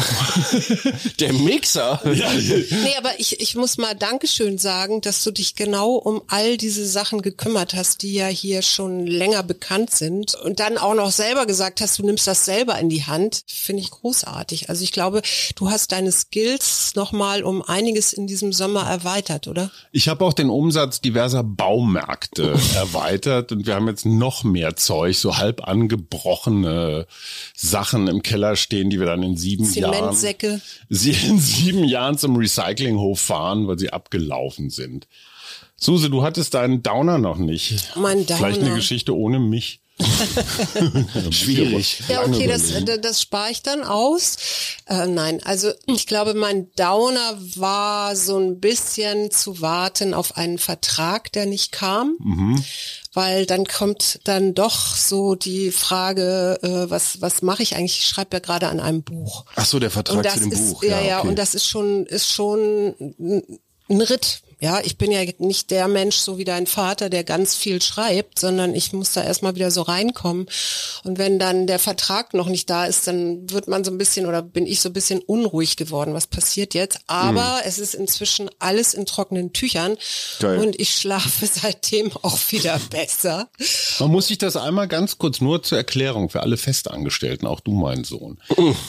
der 1.19 1.33
Mixer. 1.33 2.01
Ja. 2.13 2.31
Nee, 2.33 2.95
aber 2.97 3.11
ich, 3.17 3.39
ich 3.39 3.55
muss 3.55 3.77
mal 3.77 3.95
Dankeschön 3.95 4.57
sagen, 4.57 5.01
dass 5.01 5.23
du 5.23 5.31
dich 5.31 5.55
genau 5.55 5.93
um 5.93 6.21
all 6.27 6.57
diese 6.57 6.85
Sachen 6.85 7.21
gekümmert 7.21 7.73
hast, 7.73 8.01
die 8.01 8.13
ja 8.13 8.27
hier 8.27 8.61
schon 8.61 9.05
länger 9.05 9.43
bekannt 9.43 9.91
sind 9.91 10.35
und 10.35 10.59
dann 10.59 10.77
auch 10.77 10.95
noch 10.95 11.11
selber 11.11 11.45
gesagt 11.45 11.81
hast, 11.81 11.99
du 11.99 12.05
nimmst 12.05 12.27
das 12.27 12.45
selber 12.45 12.77
in 12.79 12.89
die 12.89 13.05
Hand. 13.05 13.43
Finde 13.47 13.81
ich 13.81 13.91
großartig. 13.91 14.69
Also 14.69 14.83
ich 14.83 14.91
glaube, 14.91 15.21
du 15.55 15.69
hast 15.69 15.91
deine 15.91 16.11
Skills 16.11 16.93
nochmal 16.95 17.43
um 17.43 17.61
einiges 17.61 18.13
in 18.13 18.27
diesem 18.27 18.53
Sommer 18.53 18.83
erweitert, 18.83 19.47
oder? 19.47 19.71
Ich 19.91 20.07
habe 20.07 20.25
auch 20.25 20.33
den 20.33 20.49
Umsatz 20.49 21.01
diverser 21.01 21.43
Baumärkte 21.43 22.53
erweitert 22.75 23.51
und 23.51 23.65
wir 23.65 23.75
haben 23.75 23.87
jetzt 23.87 24.05
noch 24.05 24.43
mehr 24.43 24.75
Zeug, 24.75 25.17
so 25.17 25.37
halb 25.37 25.67
angebrochen 25.67 26.32
gebrochene 26.33 27.05
Sachen 27.55 28.07
im 28.07 28.23
Keller 28.23 28.55
stehen, 28.55 28.89
die 28.89 28.99
wir 28.99 29.05
dann 29.05 29.23
in 29.23 29.37
sieben 29.37 29.65
Zementsäcke. 29.65 30.47
Jahren, 30.47 30.61
sie 30.89 31.11
in 31.11 31.39
sieben 31.39 31.83
Jahren 31.83 32.17
zum 32.17 32.35
Recyclinghof 32.35 33.19
fahren, 33.19 33.67
weil 33.67 33.79
sie 33.79 33.91
abgelaufen 33.91 34.69
sind. 34.69 35.07
Suse, 35.75 36.09
du 36.09 36.23
hattest 36.23 36.53
deinen 36.53 36.81
Downer 36.81 37.17
noch 37.17 37.37
nicht. 37.37 37.95
Mein 37.95 38.25
Downer. 38.25 38.37
Vielleicht 38.37 38.61
eine 38.61 38.75
Geschichte 38.75 39.15
ohne 39.15 39.39
mich. 39.39 39.81
Schwierig. 41.29 42.03
Ja, 42.07 42.23
okay, 42.25 42.47
das, 42.47 42.73
das 43.01 43.21
spare 43.21 43.51
ich 43.51 43.61
dann 43.61 43.83
aus. 43.83 44.37
Äh, 44.87 45.07
nein, 45.07 45.41
also 45.43 45.71
ich 45.85 46.07
glaube, 46.07 46.33
mein 46.33 46.71
Downer 46.75 47.37
war 47.55 48.15
so 48.15 48.37
ein 48.37 48.59
bisschen 48.59 49.29
zu 49.31 49.61
warten 49.61 50.13
auf 50.13 50.35
einen 50.35 50.57
Vertrag, 50.57 51.31
der 51.31 51.45
nicht 51.45 51.71
kam. 51.71 52.17
Mhm. 52.19 52.63
Weil 53.13 53.45
dann 53.45 53.65
kommt 53.65 54.21
dann 54.23 54.55
doch 54.55 54.95
so 54.95 55.35
die 55.35 55.71
Frage, 55.71 56.57
äh, 56.63 56.89
was, 56.89 57.21
was 57.21 57.43
mache 57.43 57.61
ich 57.61 57.75
eigentlich? 57.75 57.99
Ich 57.99 58.07
schreibe 58.07 58.37
ja 58.37 58.39
gerade 58.39 58.69
an 58.69 58.79
einem 58.79 59.03
Buch. 59.03 59.45
Ach 59.55 59.65
so, 59.65 59.77
der 59.77 59.91
Vertrag 59.91 60.27
zu 60.31 60.39
dem 60.39 60.51
ist, 60.51 60.71
Buch. 60.71 60.83
Ja, 60.83 60.99
ja, 60.99 61.19
okay. 61.19 61.27
und 61.27 61.37
das 61.37 61.53
ist 61.53 61.67
schon, 61.67 62.07
ist 62.07 62.27
schon 62.27 62.95
ein 63.89 64.01
Ritt 64.01 64.42
Ja, 64.63 64.79
ich 64.81 64.97
bin 64.97 65.11
ja 65.11 65.19
nicht 65.39 65.71
der 65.71 65.89
Mensch, 65.89 66.15
so 66.15 66.37
wie 66.37 66.45
dein 66.45 66.67
Vater, 66.67 67.09
der 67.09 67.25
ganz 67.25 67.53
viel 67.53 67.81
schreibt, 67.81 68.39
sondern 68.39 68.73
ich 68.73 68.93
muss 68.93 69.11
da 69.11 69.21
erstmal 69.21 69.55
wieder 69.55 69.71
so 69.71 69.81
reinkommen. 69.81 70.45
Und 71.03 71.17
wenn 71.17 71.37
dann 71.37 71.67
der 71.67 71.79
Vertrag 71.79 72.33
noch 72.33 72.47
nicht 72.47 72.69
da 72.69 72.85
ist, 72.85 73.05
dann 73.05 73.49
wird 73.49 73.67
man 73.67 73.83
so 73.83 73.91
ein 73.91 73.97
bisschen 73.97 74.25
oder 74.25 74.41
bin 74.41 74.65
ich 74.65 74.79
so 74.79 74.87
ein 74.87 74.93
bisschen 74.93 75.19
unruhig 75.19 75.75
geworden. 75.75 76.13
Was 76.13 76.27
passiert 76.27 76.75
jetzt? 76.75 76.99
Aber 77.07 77.57
mhm. 77.57 77.61
es 77.65 77.77
ist 77.77 77.93
inzwischen 77.93 78.49
alles 78.59 78.93
in 78.93 79.05
trockenen 79.05 79.51
Tüchern 79.51 79.97
Geil. 80.39 80.59
und 80.59 80.79
ich 80.79 80.91
schlafe 80.91 81.45
seitdem 81.45 82.13
auch 82.21 82.39
wieder 82.49 82.79
besser. 82.89 83.49
Man 83.99 84.11
muss 84.11 84.27
sich 84.27 84.37
das 84.37 84.55
einmal 84.55 84.87
ganz 84.87 85.17
kurz 85.17 85.41
nur 85.41 85.61
zur 85.63 85.77
Erklärung 85.77 86.29
für 86.29 86.39
alle 86.39 86.55
Festangestellten, 86.55 87.47
auch 87.47 87.59
du, 87.59 87.73
mein 87.73 88.05
Sohn. 88.05 88.39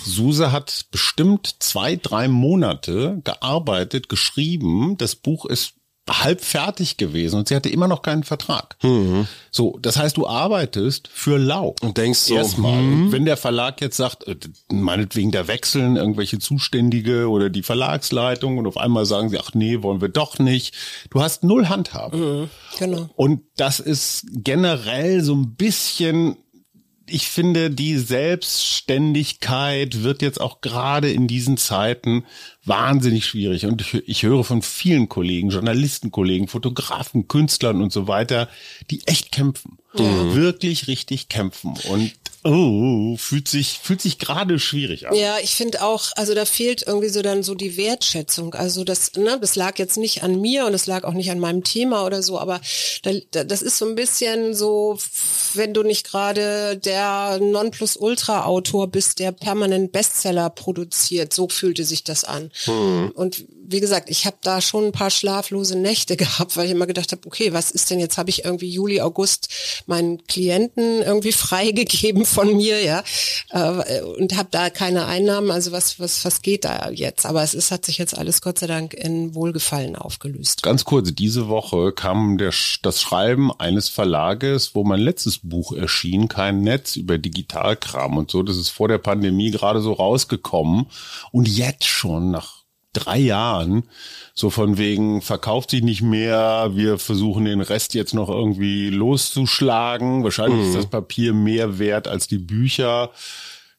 Suse 0.06 0.52
hat 0.52 0.84
bestimmt 0.92 1.56
zwei, 1.58 1.96
drei 1.96 2.28
Monate 2.28 3.20
gearbeitet, 3.24 4.08
geschrieben. 4.08 4.96
Das 4.98 5.16
Buch 5.16 5.46
ist 5.46 5.63
halb 6.08 6.42
fertig 6.42 6.98
gewesen 6.98 7.38
und 7.38 7.48
sie 7.48 7.56
hatte 7.56 7.70
immer 7.70 7.88
noch 7.88 8.02
keinen 8.02 8.24
Vertrag. 8.24 8.76
Mhm. 8.82 9.26
So, 9.50 9.78
das 9.80 9.96
heißt, 9.96 10.16
du 10.16 10.26
arbeitest 10.26 11.08
für 11.08 11.38
lau. 11.38 11.74
Und 11.80 11.96
denkst 11.96 12.20
so, 12.20 12.34
erstmal. 12.34 12.82
Mhm. 12.82 13.12
Wenn 13.12 13.24
der 13.24 13.36
Verlag 13.36 13.80
jetzt 13.80 13.96
sagt, 13.96 14.26
äh, 14.28 14.36
meinetwegen 14.70 15.30
der 15.30 15.48
wechseln 15.48 15.96
irgendwelche 15.96 16.38
Zuständige 16.38 17.28
oder 17.28 17.48
die 17.48 17.62
Verlagsleitung 17.62 18.58
und 18.58 18.66
auf 18.66 18.76
einmal 18.76 19.06
sagen 19.06 19.30
sie, 19.30 19.38
ach 19.38 19.54
nee, 19.54 19.82
wollen 19.82 20.00
wir 20.02 20.10
doch 20.10 20.38
nicht. 20.38 20.74
Du 21.10 21.22
hast 21.22 21.42
null 21.42 21.68
Handhabe. 21.68 22.16
Mhm, 22.16 22.50
genau. 22.78 23.08
Und 23.16 23.42
das 23.56 23.80
ist 23.80 24.26
generell 24.30 25.22
so 25.22 25.34
ein 25.34 25.54
bisschen 25.54 26.36
ich 27.06 27.28
finde, 27.28 27.70
die 27.70 27.98
Selbstständigkeit 27.98 30.02
wird 30.02 30.22
jetzt 30.22 30.40
auch 30.40 30.60
gerade 30.60 31.10
in 31.10 31.26
diesen 31.26 31.56
Zeiten 31.56 32.24
wahnsinnig 32.64 33.26
schwierig. 33.26 33.66
Und 33.66 33.82
ich, 33.82 34.08
ich 34.08 34.22
höre 34.22 34.44
von 34.44 34.62
vielen 34.62 35.08
Kollegen, 35.08 35.50
Journalistenkollegen, 35.50 36.48
Fotografen, 36.48 37.28
Künstlern 37.28 37.82
und 37.82 37.92
so 37.92 38.08
weiter, 38.08 38.48
die 38.90 39.06
echt 39.06 39.32
kämpfen. 39.32 39.78
Mhm. 39.98 40.34
Wirklich 40.34 40.88
richtig 40.88 41.28
kämpfen. 41.28 41.74
Und 41.90 42.12
oh, 42.44 43.16
fühlt 43.16 43.48
sich, 43.48 43.80
fühlt 43.82 44.02
sich 44.02 44.18
gerade 44.18 44.58
schwierig 44.58 45.08
an. 45.08 45.14
Ja, 45.14 45.38
ich 45.42 45.54
finde 45.54 45.82
auch, 45.82 46.12
also 46.14 46.34
da 46.34 46.44
fehlt 46.44 46.86
irgendwie 46.86 47.08
so 47.08 47.22
dann 47.22 47.42
so 47.42 47.54
die 47.54 47.76
Wertschätzung. 47.76 48.54
Also 48.54 48.84
das, 48.84 49.14
ne, 49.14 49.38
das 49.40 49.56
lag 49.56 49.78
jetzt 49.78 49.96
nicht 49.96 50.22
an 50.22 50.40
mir 50.40 50.66
und 50.66 50.74
es 50.74 50.86
lag 50.86 51.04
auch 51.04 51.14
nicht 51.14 51.30
an 51.30 51.38
meinem 51.38 51.64
Thema 51.64 52.04
oder 52.04 52.22
so, 52.22 52.38
aber 52.38 52.60
da, 53.02 53.44
das 53.44 53.62
ist 53.62 53.78
so 53.78 53.86
ein 53.86 53.94
bisschen 53.94 54.54
so, 54.54 54.98
wenn 55.54 55.72
du 55.72 55.82
nicht 55.82 56.06
gerade 56.06 56.76
der 56.76 57.38
Nonplusultra-Autor 57.40 58.88
bist, 58.88 59.18
der 59.18 59.32
permanent 59.32 59.92
Bestseller 59.92 60.50
produziert, 60.50 61.32
so 61.32 61.48
fühlte 61.48 61.84
sich 61.84 62.04
das 62.04 62.24
an. 62.24 62.50
Hm. 62.64 63.10
Und 63.14 63.44
wie 63.66 63.80
gesagt, 63.80 64.10
ich 64.10 64.26
habe 64.26 64.36
da 64.42 64.60
schon 64.60 64.86
ein 64.86 64.92
paar 64.92 65.10
schlaflose 65.10 65.78
Nächte 65.78 66.16
gehabt, 66.18 66.56
weil 66.56 66.66
ich 66.66 66.72
immer 66.72 66.86
gedacht 66.86 67.12
habe, 67.12 67.26
okay, 67.26 67.52
was 67.52 67.70
ist 67.70 67.90
denn 67.90 68.00
jetzt? 68.00 68.18
Habe 68.18 68.30
ich 68.30 68.44
irgendwie 68.44 68.68
Juli, 68.68 69.00
August 69.00 69.48
meinen 69.86 70.24
Klienten 70.26 71.02
irgendwie 71.02 71.32
freigegeben 71.44 72.24
von 72.34 72.56
mir, 72.56 72.82
ja, 72.82 73.02
äh, 73.50 74.00
und 74.02 74.36
habe 74.36 74.48
da 74.50 74.70
keine 74.70 75.06
Einnahmen. 75.06 75.50
Also 75.50 75.72
was 75.72 76.00
was 76.00 76.24
was 76.24 76.42
geht 76.42 76.64
da 76.64 76.90
jetzt? 76.90 77.26
Aber 77.26 77.42
es 77.42 77.54
ist 77.54 77.70
hat 77.70 77.84
sich 77.84 77.98
jetzt 77.98 78.16
alles 78.16 78.42
Gott 78.42 78.58
sei 78.58 78.66
Dank 78.66 78.94
in 78.94 79.34
Wohlgefallen 79.34 79.96
aufgelöst. 79.96 80.62
Ganz 80.62 80.84
kurz, 80.84 81.14
diese 81.14 81.48
Woche 81.48 81.92
kam 81.92 82.38
der, 82.38 82.52
das 82.82 83.00
Schreiben 83.00 83.52
eines 83.58 83.88
Verlages, 83.88 84.74
wo 84.74 84.84
mein 84.84 85.00
letztes 85.00 85.38
Buch 85.38 85.72
erschien, 85.72 86.28
kein 86.28 86.62
Netz 86.62 86.96
über 86.96 87.18
Digitalkram 87.18 88.16
und 88.16 88.30
so. 88.30 88.42
Das 88.42 88.56
ist 88.56 88.70
vor 88.70 88.88
der 88.88 88.98
Pandemie 88.98 89.50
gerade 89.50 89.80
so 89.80 89.92
rausgekommen 89.92 90.86
und 91.32 91.48
jetzt 91.48 91.86
schon 91.86 92.30
nach 92.30 92.63
drei 92.94 93.18
Jahren 93.18 93.84
so 94.36 94.50
von 94.50 94.78
wegen 94.78 95.22
verkauft 95.22 95.70
sich 95.70 95.82
nicht 95.82 96.02
mehr, 96.02 96.70
wir 96.74 96.98
versuchen 96.98 97.44
den 97.44 97.60
Rest 97.60 97.94
jetzt 97.94 98.14
noch 98.14 98.28
irgendwie 98.28 98.90
loszuschlagen. 98.90 100.24
Wahrscheinlich 100.24 100.60
mhm. 100.60 100.66
ist 100.66 100.76
das 100.76 100.86
Papier 100.86 101.32
mehr 101.32 101.78
wert 101.78 102.08
als 102.08 102.26
die 102.26 102.38
Bücher. 102.38 103.10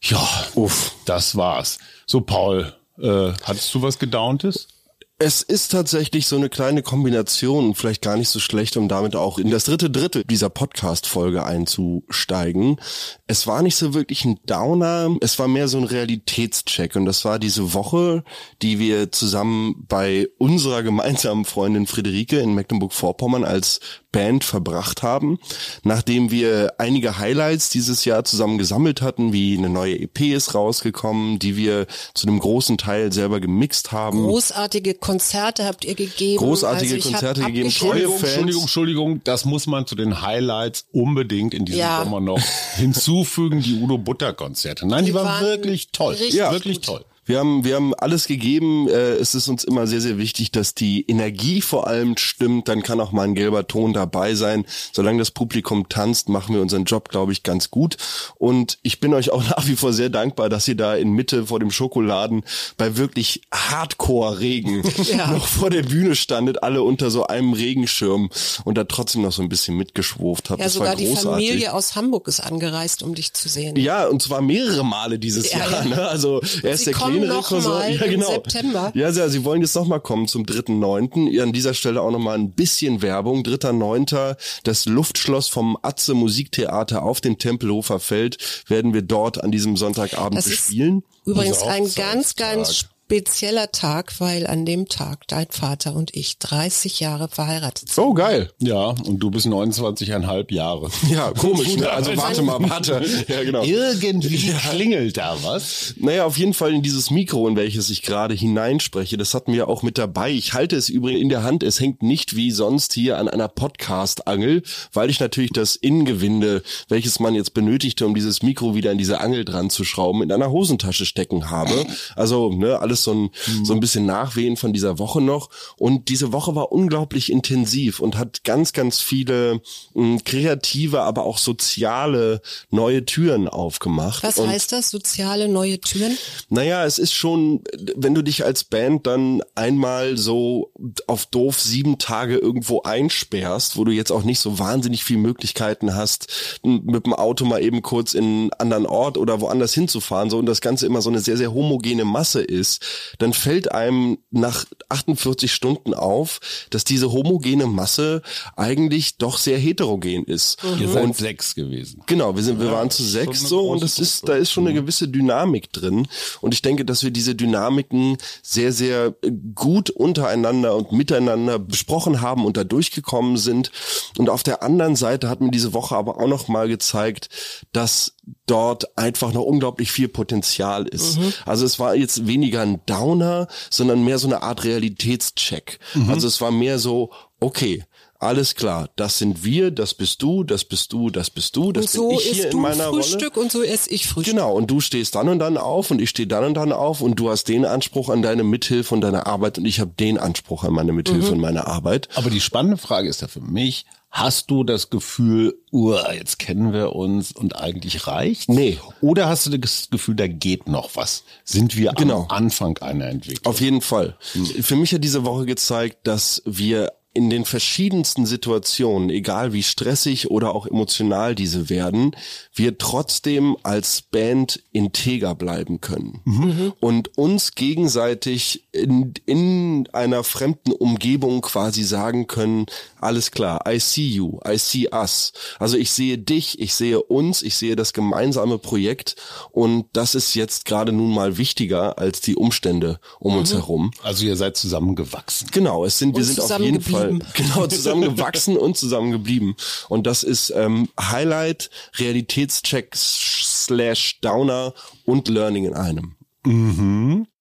Ja, 0.01 0.25
uff, 0.55 0.93
das 1.05 1.35
war's. 1.35 1.77
So 2.05 2.21
Paul, 2.21 2.73
äh, 2.97 3.33
hattest 3.43 3.73
du 3.75 3.81
was 3.81 3.99
gedauntes? 3.99 4.69
Es 5.17 5.41
ist 5.41 5.71
tatsächlich 5.71 6.27
so 6.27 6.35
eine 6.35 6.49
kleine 6.49 6.83
Kombination, 6.83 7.73
vielleicht 7.73 8.01
gar 8.01 8.17
nicht 8.17 8.27
so 8.27 8.39
schlecht, 8.39 8.75
um 8.75 8.89
damit 8.89 9.15
auch 9.15 9.39
in 9.39 9.49
das 9.49 9.63
dritte 9.63 9.89
Drittel 9.89 10.25
dieser 10.25 10.49
Podcast-Folge 10.49 11.45
einzusteigen. 11.45 12.81
Es 13.25 13.47
war 13.47 13.61
nicht 13.61 13.77
so 13.77 13.93
wirklich 13.93 14.25
ein 14.25 14.41
Downer, 14.45 15.15
es 15.21 15.39
war 15.39 15.47
mehr 15.47 15.69
so 15.69 15.77
ein 15.77 15.85
Realitätscheck 15.85 16.97
und 16.97 17.05
das 17.05 17.23
war 17.23 17.39
diese 17.39 17.73
Woche, 17.73 18.25
die 18.61 18.77
wir 18.77 19.09
zusammen 19.13 19.85
bei 19.87 20.27
unserer 20.37 20.83
gemeinsamen 20.83 21.45
Freundin 21.45 21.87
Friederike 21.87 22.39
in 22.39 22.53
Mecklenburg-Vorpommern 22.53 23.45
als 23.45 23.79
Band 24.15 24.45
verbracht 24.45 25.03
haben, 25.03 25.39
nachdem 25.83 26.31
wir 26.31 26.75
einige 26.77 27.19
Highlights 27.19 27.67
dieses 27.67 28.05
Jahr 28.05 28.23
zusammen 28.23 28.57
gesammelt 28.57 29.01
hatten, 29.01 29.33
wie 29.33 29.57
eine 29.57 29.69
neue 29.69 29.99
EP 29.99 30.21
ist 30.21 30.55
rausgekommen, 30.55 31.37
die 31.37 31.57
wir 31.57 31.85
zu 32.13 32.25
einem 32.25 32.39
großen 32.39 32.77
Teil 32.77 33.11
selber 33.11 33.41
gemixt 33.41 33.91
haben. 33.91 34.23
Großartige 34.23 34.93
Konzerte 34.93 35.65
habt 35.65 35.83
ihr 35.83 35.95
gegeben. 35.95 36.37
Großartige 36.37 36.95
also 36.95 37.09
Konzerte 37.09 37.41
gegeben. 37.41 37.65
Entschuldigung, 37.65 38.15
Entschuldigung, 38.15 38.61
Entschuldigung, 38.61 39.21
das 39.25 39.43
muss 39.43 39.67
man 39.67 39.85
zu 39.85 39.95
den 39.95 40.21
Highlights 40.21 40.85
unbedingt 40.93 41.53
in 41.53 41.65
diesem 41.65 41.81
ja. 41.81 42.01
Sommer 42.01 42.21
noch 42.21 42.39
hinzufügen, 42.77 43.61
die 43.61 43.81
Udo 43.81 43.97
Butter 43.97 44.31
Konzerte. 44.31 44.87
Nein, 44.87 45.03
die, 45.03 45.11
die 45.11 45.13
waren, 45.13 45.25
waren 45.25 45.43
wirklich 45.43 45.89
toll. 45.91 46.15
Ja, 46.29 46.53
wirklich 46.53 46.77
gut. 46.77 46.85
toll. 46.85 47.05
Wir 47.25 47.39
haben, 47.39 47.63
wir 47.63 47.75
haben 47.75 47.95
alles 47.95 48.27
gegeben. 48.27 48.87
Äh, 48.87 49.13
es 49.15 49.33
ist 49.33 49.47
uns 49.47 49.63
immer 49.63 49.87
sehr, 49.87 49.99
sehr 49.99 50.19
wichtig, 50.19 50.51
dass 50.51 50.75
die 50.75 51.05
Energie 51.07 51.59
vor 51.59 51.87
allem 51.87 52.17
stimmt. 52.17 52.67
Dann 52.67 52.83
kann 52.83 52.99
auch 52.99 53.11
mal 53.11 53.23
ein 53.23 53.33
gelber 53.33 53.67
Ton 53.67 53.93
dabei 53.93 54.35
sein. 54.35 54.65
Solange 54.91 55.17
das 55.17 55.31
Publikum 55.31 55.89
tanzt, 55.89 56.29
machen 56.29 56.53
wir 56.53 56.61
unseren 56.61 56.85
Job, 56.85 57.09
glaube 57.09 57.31
ich, 57.31 57.41
ganz 57.41 57.71
gut. 57.71 57.97
Und 58.35 58.77
ich 58.83 58.99
bin 58.99 59.13
euch 59.15 59.31
auch 59.31 59.43
nach 59.49 59.67
wie 59.67 59.75
vor 59.75 59.91
sehr 59.91 60.09
dankbar, 60.09 60.49
dass 60.49 60.67
ihr 60.67 60.75
da 60.75 60.95
in 60.95 61.11
Mitte 61.13 61.47
vor 61.47 61.59
dem 61.59 61.71
Schokoladen 61.71 62.43
bei 62.77 62.95
wirklich 62.95 63.41
Hardcore-Regen 63.51 64.83
ja. 65.03 65.31
noch 65.31 65.47
vor 65.47 65.71
der 65.71 65.83
Bühne 65.83 66.15
standet, 66.15 66.61
alle 66.61 66.83
unter 66.83 67.09
so 67.09 67.25
einem 67.25 67.53
Regenschirm 67.53 68.29
und 68.65 68.77
da 68.77 68.83
trotzdem 68.83 69.23
noch 69.23 69.31
so 69.31 69.41
ein 69.41 69.49
bisschen 69.49 69.75
mitgeschwurft 69.77 70.51
habt. 70.51 70.59
Ja, 70.59 70.65
das 70.65 70.73
sogar 70.73 70.95
die 70.95 71.15
Familie 71.15 71.73
aus 71.73 71.95
Hamburg 71.95 72.27
ist 72.27 72.39
angereist, 72.39 73.01
um 73.01 73.15
dich 73.15 73.33
zu 73.33 73.49
sehen. 73.49 73.75
Ja, 73.77 74.05
und 74.05 74.21
zwar 74.21 74.41
mehrere 74.41 74.85
Male 74.85 75.17
dieses 75.17 75.51
ja, 75.51 75.59
Jahr. 75.59 75.71
Ja. 75.71 75.85
Ne? 75.85 76.07
Also 76.07 76.41
erst 76.61 76.85
der 76.85 76.93
kommen 76.93 77.14
noch 77.19 77.51
mal 77.51 77.93
ja, 77.93 78.05
genau. 78.07 78.27
September. 78.27 78.91
Ja, 78.93 79.09
ja, 79.09 79.29
sie 79.29 79.43
wollen 79.43 79.61
jetzt 79.61 79.75
noch 79.75 79.87
mal 79.87 79.99
kommen 79.99 80.27
zum 80.27 80.43
3.9. 80.43 81.41
An 81.41 81.53
dieser 81.53 81.73
Stelle 81.73 82.01
auch 82.01 82.11
noch 82.11 82.19
mal 82.19 82.37
ein 82.37 82.51
bisschen 82.51 83.01
Werbung. 83.01 83.43
3.9. 83.43 84.35
Das 84.63 84.85
Luftschloss 84.85 85.47
vom 85.47 85.77
Atze 85.81 86.13
Musiktheater 86.13 87.03
auf 87.03 87.21
dem 87.21 87.37
Tempelhofer 87.37 87.99
Feld 87.99 88.37
werden 88.67 88.93
wir 88.93 89.01
dort 89.01 89.43
an 89.43 89.51
diesem 89.51 89.77
Sonntagabend 89.77 90.37
das 90.37 90.49
bespielen. 90.49 91.03
Übrigens 91.25 91.61
ein 91.63 91.91
ganz, 91.93 92.35
ganz 92.35 92.87
spezieller 93.05 93.71
Tag, 93.71 94.19
weil 94.19 94.47
an 94.47 94.65
dem 94.65 94.87
Tag 94.87 95.27
dein 95.27 95.45
Vater 95.51 95.95
und 95.95 96.15
ich 96.15 96.39
30 96.39 96.99
Jahre 96.99 97.27
verheiratet 97.27 97.89
sind. 97.89 98.03
Oh, 98.03 98.15
geil. 98.15 98.49
Ja, 98.59 98.95
und 99.05 99.19
du 99.19 99.29
bist 99.29 99.45
29,5 99.45 100.51
Jahre. 100.51 100.89
Ja, 101.09 101.31
komisch. 101.31 101.75
ne? 101.77 101.89
Also 101.91 102.17
warte 102.17 102.41
mal, 102.41 102.57
warte. 102.67 103.05
Ja, 103.27 103.43
genau. 103.43 103.63
Irgendwie 103.63 104.51
klingelt 104.71 105.17
da 105.17 105.37
was. 105.43 105.93
Naja, 105.97 106.25
auf 106.25 106.37
jeden 106.37 106.53
Fall 106.55 106.73
in 106.73 106.81
dieses 106.81 107.11
Mikro, 107.11 107.47
in 107.47 107.55
welches 107.55 107.89
ich 107.91 108.01
gerade 108.01 108.33
hineinspreche, 108.33 109.17
das 109.17 109.33
hatten 109.35 109.53
wir 109.53 109.67
auch 109.67 109.83
mit 109.83 109.97
dabei. 109.99 110.31
Ich 110.31 110.53
halte 110.53 110.75
es 110.75 110.89
übrigens 110.89 111.21
in 111.21 111.29
der 111.29 111.43
Hand. 111.43 111.61
Es 111.61 111.79
hängt 111.79 112.01
nicht 112.01 112.35
wie 112.35 112.49
sonst 112.49 112.93
hier 112.93 113.17
an 113.19 113.27
einer 113.29 113.47
Podcast-Angel, 113.47 114.63
weil 114.93 115.09
ich 115.11 115.19
natürlich 115.19 115.51
das 115.51 115.75
Innengewinde, 115.75 116.63
welches 116.89 117.19
man 117.19 117.35
jetzt 117.35 117.53
benötigte, 117.53 118.05
um 118.07 118.15
dieses 118.15 118.41
Mikro 118.41 118.73
wieder 118.73 118.91
in 118.91 118.97
diese 118.97 119.19
Angel 119.21 119.45
dran 119.45 119.69
zu 119.69 119.83
schrauben, 119.83 120.23
in 120.23 120.31
einer 120.31 120.49
Hosentasche 120.49 121.05
stecken 121.05 121.51
habe. 121.51 121.85
Also, 122.15 122.49
ne, 122.49 122.79
alles 122.79 122.94
alles 122.95 123.03
so 123.03 123.13
ein, 123.13 123.21
mhm. 123.47 123.65
so 123.65 123.73
ein 123.73 123.79
bisschen 123.79 124.05
Nachwehen 124.05 124.57
von 124.57 124.73
dieser 124.73 124.97
Woche 124.99 125.21
noch. 125.21 125.49
Und 125.77 126.09
diese 126.09 126.31
Woche 126.31 126.55
war 126.55 126.71
unglaublich 126.71 127.31
intensiv 127.31 127.99
und 127.99 128.17
hat 128.17 128.43
ganz, 128.43 128.73
ganz 128.73 129.01
viele 129.01 129.61
mh, 129.93 130.03
hm, 130.03 130.23
kreative, 130.23 131.01
aber 131.01 131.25
auch 131.25 131.37
soziale 131.37 132.41
neue 132.69 133.05
Türen 133.05 133.47
aufgemacht. 133.47 134.23
Was 134.23 134.37
und, 134.37 134.47
heißt 134.49 134.71
das, 134.71 134.89
soziale 134.89 135.47
neue 135.47 135.79
Türen? 135.79 136.17
Naja, 136.49 136.85
es 136.85 136.97
ist 136.97 137.13
schon, 137.13 137.61
wenn 137.95 138.15
du 138.15 138.21
dich 138.21 138.45
als 138.45 138.63
Band 138.63 139.07
dann 139.07 139.41
einmal 139.55 140.17
so 140.17 140.71
auf 141.07 141.25
doof 141.25 141.59
sieben 141.59 141.97
Tage 141.97 142.37
irgendwo 142.37 142.81
einsperrst, 142.83 143.77
wo 143.77 143.83
du 143.83 143.91
jetzt 143.91 144.11
auch 144.11 144.23
nicht 144.23 144.39
so 144.39 144.59
wahnsinnig 144.59 145.03
viel 145.03 145.17
Möglichkeiten 145.17 145.95
hast, 145.95 146.59
mit 146.63 147.05
dem 147.05 147.13
Auto 147.13 147.45
mal 147.45 147.61
eben 147.61 147.81
kurz 147.81 148.13
in 148.13 148.23
einen 148.23 148.53
anderen 148.53 148.85
Ort 148.85 149.17
oder 149.17 149.41
woanders 149.41 149.73
hinzufahren, 149.73 150.29
so 150.29 150.37
und 150.37 150.45
das 150.45 150.61
Ganze 150.61 150.85
immer 150.85 151.01
so 151.01 151.09
eine 151.09 151.19
sehr, 151.19 151.37
sehr 151.37 151.53
homogene 151.53 152.05
Masse 152.05 152.41
ist, 152.41 152.84
dann 153.17 153.33
fällt 153.33 153.71
einem 153.71 154.17
nach 154.31 154.65
48 154.89 155.51
Stunden 155.51 155.93
auf, 155.93 156.39
dass 156.69 156.83
diese 156.83 157.11
homogene 157.11 157.67
Masse 157.67 158.21
eigentlich 158.55 159.17
doch 159.17 159.37
sehr 159.37 159.57
heterogen 159.57 160.25
ist. 160.25 160.57
Ihr 160.79 160.89
seid 160.89 161.15
sechs 161.15 161.55
gewesen. 161.55 162.03
Genau, 162.05 162.35
wir 162.35 162.43
sind, 162.43 162.59
wir 162.59 162.71
waren 162.71 162.89
zu 162.89 163.03
sechs 163.03 163.41
so 163.41 163.69
und 163.69 163.83
das 163.83 163.99
ist, 163.99 164.27
da 164.27 164.35
ist 164.35 164.51
schon 164.51 164.67
eine 164.67 164.73
gewisse 164.73 165.07
Dynamik 165.07 165.71
drin. 165.71 166.07
Und 166.41 166.53
ich 166.53 166.61
denke, 166.61 166.85
dass 166.85 167.03
wir 167.03 167.11
diese 167.11 167.35
Dynamiken 167.35 168.17
sehr, 168.41 168.71
sehr 168.71 169.15
gut 169.53 169.89
untereinander 169.89 170.75
und 170.75 170.91
miteinander 170.91 171.59
besprochen 171.59 172.21
haben 172.21 172.45
und 172.45 172.57
da 172.57 172.63
durchgekommen 172.63 173.37
sind. 173.37 173.71
Und 174.17 174.29
auf 174.29 174.43
der 174.43 174.63
anderen 174.63 174.95
Seite 174.95 175.29
hat 175.29 175.41
mir 175.41 175.51
diese 175.51 175.73
Woche 175.73 175.95
aber 175.95 176.19
auch 176.19 176.27
noch 176.27 176.47
mal 176.47 176.67
gezeigt, 176.67 177.29
dass 177.71 178.14
dort 178.45 178.97
einfach 178.97 179.33
noch 179.33 179.43
unglaublich 179.43 179.91
viel 179.91 180.07
Potenzial 180.07 180.87
ist. 180.87 181.19
Also 181.45 181.65
es 181.65 181.79
war 181.79 181.95
jetzt 181.95 182.27
weniger 182.27 182.61
ein 182.61 182.81
Downer, 182.85 183.47
sondern 183.69 184.03
mehr 184.03 184.19
so 184.19 184.27
eine 184.27 184.43
Art 184.43 184.63
Realitätscheck. 184.63 185.79
Also 186.07 186.27
es 186.27 186.41
war 186.41 186.51
mehr 186.51 186.79
so, 186.79 187.11
okay, 187.39 187.83
alles 188.17 188.55
klar, 188.55 188.89
das 188.95 189.17
sind 189.17 189.43
wir, 189.43 189.71
das 189.71 189.93
bist 189.93 190.21
du, 190.21 190.43
das 190.43 190.63
bist 190.63 190.93
du, 190.93 191.09
das 191.09 191.29
bist 191.29 191.55
du, 191.55 191.71
das 191.71 191.83
Und 191.83 191.91
so 191.91 192.09
bin 192.09 192.17
ich 192.17 192.31
hier 192.31 192.49
in 192.49 192.59
meiner 192.59 192.87
Rolle. 192.87 193.03
Frühstück 193.03 193.37
und 193.37 193.51
so 193.51 193.61
esse 193.61 193.89
ich 193.91 194.07
Frühstück. 194.07 194.33
Genau, 194.35 194.53
und 194.53 194.71
du 194.71 194.79
stehst 194.79 195.15
dann 195.15 195.27
und 195.27 195.39
dann 195.39 195.57
auf 195.57 195.91
und 195.91 196.01
ich 196.01 196.11
stehe 196.11 196.27
dann 196.27 196.45
und 196.45 196.53
dann 196.55 196.71
auf 196.71 197.01
und 197.01 197.19
du 197.19 197.29
hast 197.29 197.49
den 197.49 197.65
Anspruch 197.65 198.09
an 198.09 198.21
deine 198.21 198.43
Mithilfe 198.43 198.95
und 198.95 199.01
deine 199.01 199.25
Arbeit 199.25 199.57
und 199.57 199.65
ich 199.65 199.79
habe 199.79 199.91
den 199.99 200.17
Anspruch 200.17 200.63
an 200.63 200.73
meine 200.73 200.93
Mithilfe 200.93 201.33
und 201.33 201.39
meine 201.39 201.67
Arbeit. 201.67 202.07
Aber 202.15 202.29
die 202.29 202.41
spannende 202.41 202.77
Frage 202.77 203.09
ist 203.09 203.21
ja 203.21 203.27
für 203.27 203.41
mich, 203.41 203.85
hast 204.15 204.49
du 204.49 204.63
das 204.63 204.89
Gefühl, 204.89 205.55
uh, 205.73 205.97
jetzt 206.13 206.39
kennen 206.39 206.71
wir 206.71 206.95
uns 206.95 207.33
und 207.33 207.57
eigentlich 207.57 208.07
reicht? 208.07 208.47
Nee. 208.47 208.79
Oder 209.01 209.27
hast 209.27 209.45
du 209.45 209.57
das 209.57 209.89
Gefühl, 209.91 210.15
da 210.15 210.27
geht 210.27 210.67
noch 210.69 210.95
was? 210.95 211.23
Sind 211.43 211.75
wir 211.75 211.91
Genau. 211.93 212.21
am 212.29 212.29
Anfang 212.29 212.77
einer 212.77 213.07
Entwicklung? 213.07 213.53
Auf 213.53 213.59
jeden 213.59 213.81
Fall. 213.81 214.15
Für 214.61 214.77
mich 214.77 214.93
hat 214.93 215.03
diese 215.03 215.25
Woche 215.25 215.45
gezeigt, 215.45 216.07
dass 216.07 216.41
wir 216.45 216.93
in 217.15 217.29
den 217.29 217.45
verschiedensten 217.45 218.25
Situationen, 218.25 219.09
egal 219.09 219.53
wie 219.53 219.63
stressig 219.63 220.29
oder 220.29 220.53
auch 220.53 220.67
emotional 220.67 221.33
diese 221.33 221.69
werden, 221.69 222.13
wir 222.53 222.77
trotzdem 222.77 223.55
als 223.63 224.01
Band 224.01 224.61
integer 224.73 225.33
bleiben 225.33 225.79
können 225.79 226.75
und 226.81 227.17
uns 227.17 227.55
gegenseitig 227.55 228.65
in, 228.73 229.13
in 229.25 229.87
einer 229.93 230.25
fremden 230.25 230.73
Umgebung 230.73 231.39
quasi 231.39 231.83
sagen 231.83 232.27
können, 232.27 232.65
alles 232.99 233.31
klar, 233.31 233.61
I 233.65 233.79
see 233.79 234.07
you, 234.09 234.39
I 234.45 234.57
see 234.57 234.89
us. 234.91 235.31
Also 235.57 235.77
ich 235.77 235.91
sehe 235.91 236.17
dich, 236.17 236.59
ich 236.59 236.73
sehe 236.73 237.01
uns, 237.01 237.43
ich 237.43 237.55
sehe 237.55 237.77
das 237.77 237.93
gemeinsame 237.93 238.57
Projekt 238.57 239.15
und 239.51 239.85
das 239.93 240.15
ist 240.15 240.35
jetzt 240.35 240.65
gerade 240.65 240.91
nun 240.91 241.13
mal 241.13 241.37
wichtiger 241.37 241.97
als 241.97 242.19
die 242.19 242.35
Umstände 242.35 242.99
um 243.19 243.37
uns 243.37 243.53
herum. 243.53 243.91
Also 244.03 244.25
ihr 244.25 244.35
seid 244.35 244.57
zusammengewachsen. 244.57 245.47
Genau, 245.53 245.85
es 245.85 245.97
sind 245.97 246.13
wir 246.13 246.23
Und 246.23 246.23
sind 246.25 246.39
auf 246.41 246.59
jeden 246.59 246.81
Fall 246.81 247.04
zusammengeblieben. 247.07 247.53
genau 247.53 247.67
zusammengewachsen 247.67 248.57
und 248.57 248.77
zusammengeblieben 248.77 249.55
und 249.89 250.07
das 250.07 250.23
ist 250.23 250.51
ähm, 250.55 250.89
Highlight, 250.99 251.69
Realitätscheck 251.97 252.95
slash 252.95 254.19
Downer 254.21 254.73
und 255.05 255.27
Learning 255.27 255.65
in 255.65 255.73
einem. 255.73 256.15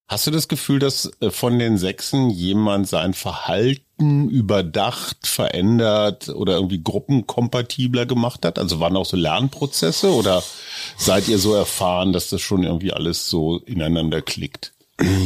Hast 0.07 0.27
du 0.27 0.31
das 0.31 0.49
Gefühl, 0.49 0.81
dass 0.81 1.11
äh, 1.21 1.31
von 1.31 1.59
den 1.59 1.79
Sechsen 1.79 2.29
jemand 2.29 2.87
sein 2.87 3.15
Verhalten 3.15 4.29
überdacht, 4.29 5.27
verändert 5.27 6.29
oder 6.29 6.57
irgendwie 6.57 6.83
gruppenkompatibler 6.83 8.05
gemacht 8.05 8.45
hat? 8.45 8.59
Also 8.59 8.81
waren 8.81 8.97
auch 8.97 9.07
so 9.07 9.17
Lernprozesse 9.17 10.13
oder 10.13 10.43
seid 10.99 11.27
ihr 11.29 11.39
so 11.39 11.55
erfahren, 11.55 12.13
dass 12.13 12.29
das 12.29 12.43
schon 12.43 12.65
irgendwie 12.65 12.93
alles 12.93 13.29
so 13.29 13.59
ineinander 13.61 14.21
klickt? 14.21 14.74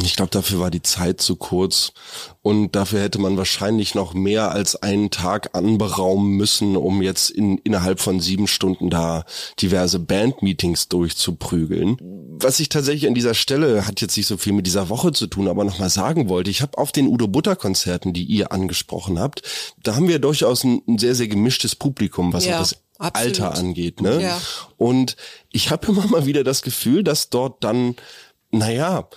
Ich 0.03 0.15
glaube, 0.15 0.31
dafür 0.31 0.59
war 0.59 0.71
die 0.71 0.81
Zeit 0.81 1.21
zu 1.21 1.35
kurz 1.35 1.93
und 2.41 2.75
dafür 2.75 3.01
hätte 3.01 3.19
man 3.19 3.37
wahrscheinlich 3.37 3.93
noch 3.93 4.15
mehr 4.15 4.51
als 4.51 4.75
einen 4.75 5.11
Tag 5.11 5.55
anberaumen 5.55 6.31
müssen, 6.31 6.75
um 6.75 7.03
jetzt 7.03 7.29
in, 7.29 7.59
innerhalb 7.59 7.99
von 7.99 8.19
sieben 8.19 8.47
Stunden 8.47 8.89
da 8.89 9.25
diverse 9.61 9.99
Bandmeetings 9.99 10.87
durchzuprügeln. 10.87 11.97
Was 12.41 12.59
ich 12.59 12.69
tatsächlich 12.69 13.07
an 13.07 13.13
dieser 13.13 13.35
Stelle, 13.35 13.85
hat 13.85 14.01
jetzt 14.01 14.17
nicht 14.17 14.25
so 14.25 14.37
viel 14.37 14.53
mit 14.53 14.65
dieser 14.65 14.89
Woche 14.89 15.11
zu 15.11 15.27
tun, 15.27 15.47
aber 15.47 15.63
nochmal 15.63 15.91
sagen 15.91 16.29
wollte, 16.29 16.49
ich 16.49 16.63
habe 16.63 16.77
auf 16.79 16.91
den 16.91 17.07
Udo 17.07 17.27
Butter 17.27 17.55
Konzerten, 17.55 18.11
die 18.11 18.23
ihr 18.23 18.51
angesprochen 18.51 19.19
habt, 19.19 19.43
da 19.83 19.95
haben 19.95 20.07
wir 20.07 20.17
durchaus 20.17 20.63
ein, 20.63 20.81
ein 20.87 20.97
sehr, 20.97 21.13
sehr 21.13 21.27
gemischtes 21.27 21.75
Publikum, 21.75 22.33
was 22.33 22.45
Ja, 22.45 22.57
das 22.57 22.75
absolut. 22.97 23.39
Alter 23.39 23.55
angeht. 23.55 24.01
Ne? 24.01 24.19
Ja. 24.19 24.41
Und 24.77 25.15
ich 25.51 25.69
habe 25.69 25.87
immer 25.91 26.07
mal 26.07 26.25
wieder 26.25 26.43
das 26.43 26.63
Gefühl, 26.63 27.03
dass 27.03 27.29
dort 27.29 27.63
dann, 27.63 27.95
naja, 28.49 29.07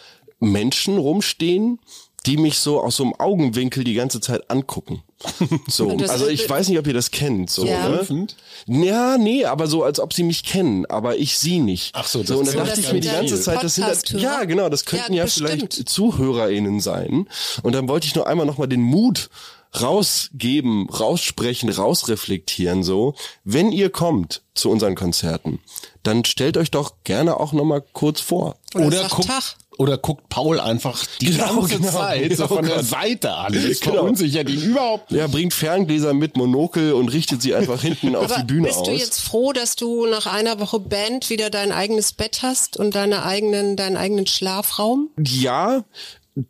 Menschen 0.43 0.99
rumstehen, 0.99 1.79
die 2.27 2.37
mich 2.37 2.59
so 2.59 2.81
aus 2.81 2.97
so 2.97 3.03
einem 3.05 3.15
Augenwinkel 3.15 3.83
die 3.85 3.95
ganze 3.95 4.21
Zeit 4.21 4.51
angucken. 4.51 5.03
So, 5.69 5.89
also 6.09 6.27
ich 6.27 6.49
weiß 6.49 6.69
nicht, 6.69 6.79
ob 6.79 6.87
ihr 6.87 6.95
das 6.95 7.11
kennt. 7.13 7.49
So, 7.49 7.65
Ja. 7.65 7.89
ne? 7.89 8.27
Ja, 8.67 9.19
nee, 9.19 9.45
aber 9.45 9.67
so, 9.69 9.85
als 9.85 10.01
ob 10.01 10.13
sie 10.13 10.25
mich 10.25 10.43
kennen, 10.45 10.85
aber 10.87 11.17
ich 11.17 11.39
sie 11.39 11.61
nicht. 11.61 11.93
Ach 11.95 12.07
so, 12.07 12.21
das 12.21 12.29
so 12.29 12.39
und 12.39 12.49
dann 12.49 12.57
ja 12.57 12.65
dachte 12.65 12.81
ich 12.81 12.93
mir 12.93 13.01
die 13.01 13.09
ganze 13.09 13.41
Zeit, 13.41 13.63
das 13.63 13.77
sind 13.77 13.85
halt, 13.87 14.11
ja 14.11 14.45
genau, 14.45 14.69
das 14.69 14.85
könnten 14.85 15.15
ja, 15.15 15.25
Ja, 15.25 15.31
vielleicht. 15.31 15.89
ZuhörerInnen 15.89 16.81
sein. 16.81 17.29
Und 17.63 17.75
dann 17.75 17.89
wollte 17.89 18.07
ich 18.09 18.15
nur 18.17 18.27
einmal 18.27 18.47
nochmal 18.47 18.69
den 18.69 18.83
Mut 18.83 19.31
rausgeben, 19.81 20.89
raussprechen, 20.89 21.71
rausreflektieren 21.71 22.83
so. 22.83 23.15
Wenn 23.45 23.73
ihr 23.73 23.91
kommt 23.91 24.43
zu 24.55 24.71
unseren 24.71 24.95
Konzerten, 24.95 25.61
dann 26.03 26.25
stellt 26.25 26.57
euch 26.57 26.71
doch 26.71 26.95
gerne 27.05 27.39
auch 27.41 27.53
nochmal 27.53 27.83
kurz 27.93 28.21
vor. 28.21 28.57
Oder, 28.75 28.87
Oder 28.87 29.09
guckt, 29.09 29.29
Tag. 29.29 29.57
oder 29.79 29.97
guckt 29.99 30.29
Paul 30.29 30.61
einfach 30.61 31.05
die 31.21 31.27
Genau, 31.27 31.61
ganze 31.61 31.79
genau, 31.79 31.91
Zeit 31.91 32.31
so 32.37 32.45
genau. 32.45 32.57
von 32.57 32.67
der 32.67 32.83
Seite 32.83 33.33
an. 33.35 33.53
Das 33.53 33.81
Genau. 33.81 33.95
verunsichert 33.97 34.51
ihn 34.51 34.63
überhaupt 34.63 35.11
nicht. 35.11 35.21
Ja, 35.21 35.27
bringt 35.27 35.55
Ferngläser 35.55 36.13
mit 36.13 36.37
Monokel 36.37 36.93
und 36.93 37.09
richtet 37.09 37.41
sie 37.41 37.55
einfach 37.55 37.81
hinten 37.83 38.15
auf 38.17 38.35
die 38.35 38.45
Bühne 38.45 38.67
bist 38.69 38.81
aus. 38.81 38.87
du 38.89 38.93
jetzt 38.93 39.21
froh, 39.21 39.53
dass 39.53 39.77
du 39.77 40.07
nach 40.07 40.27
einer 40.27 40.61
Woche 40.61 40.81
Band 40.81 41.31
wieder 41.31 41.49
dein 41.51 41.73
eigenes 41.73 42.13
Bett 42.13 42.41
hast 42.43 42.77
und 42.77 42.95
deine 42.95 43.25
eigenen, 43.25 43.77
deinen 43.77 43.97
eigenen 43.97 44.27
Schlafraum? 44.27 45.09
ja, 45.19 45.85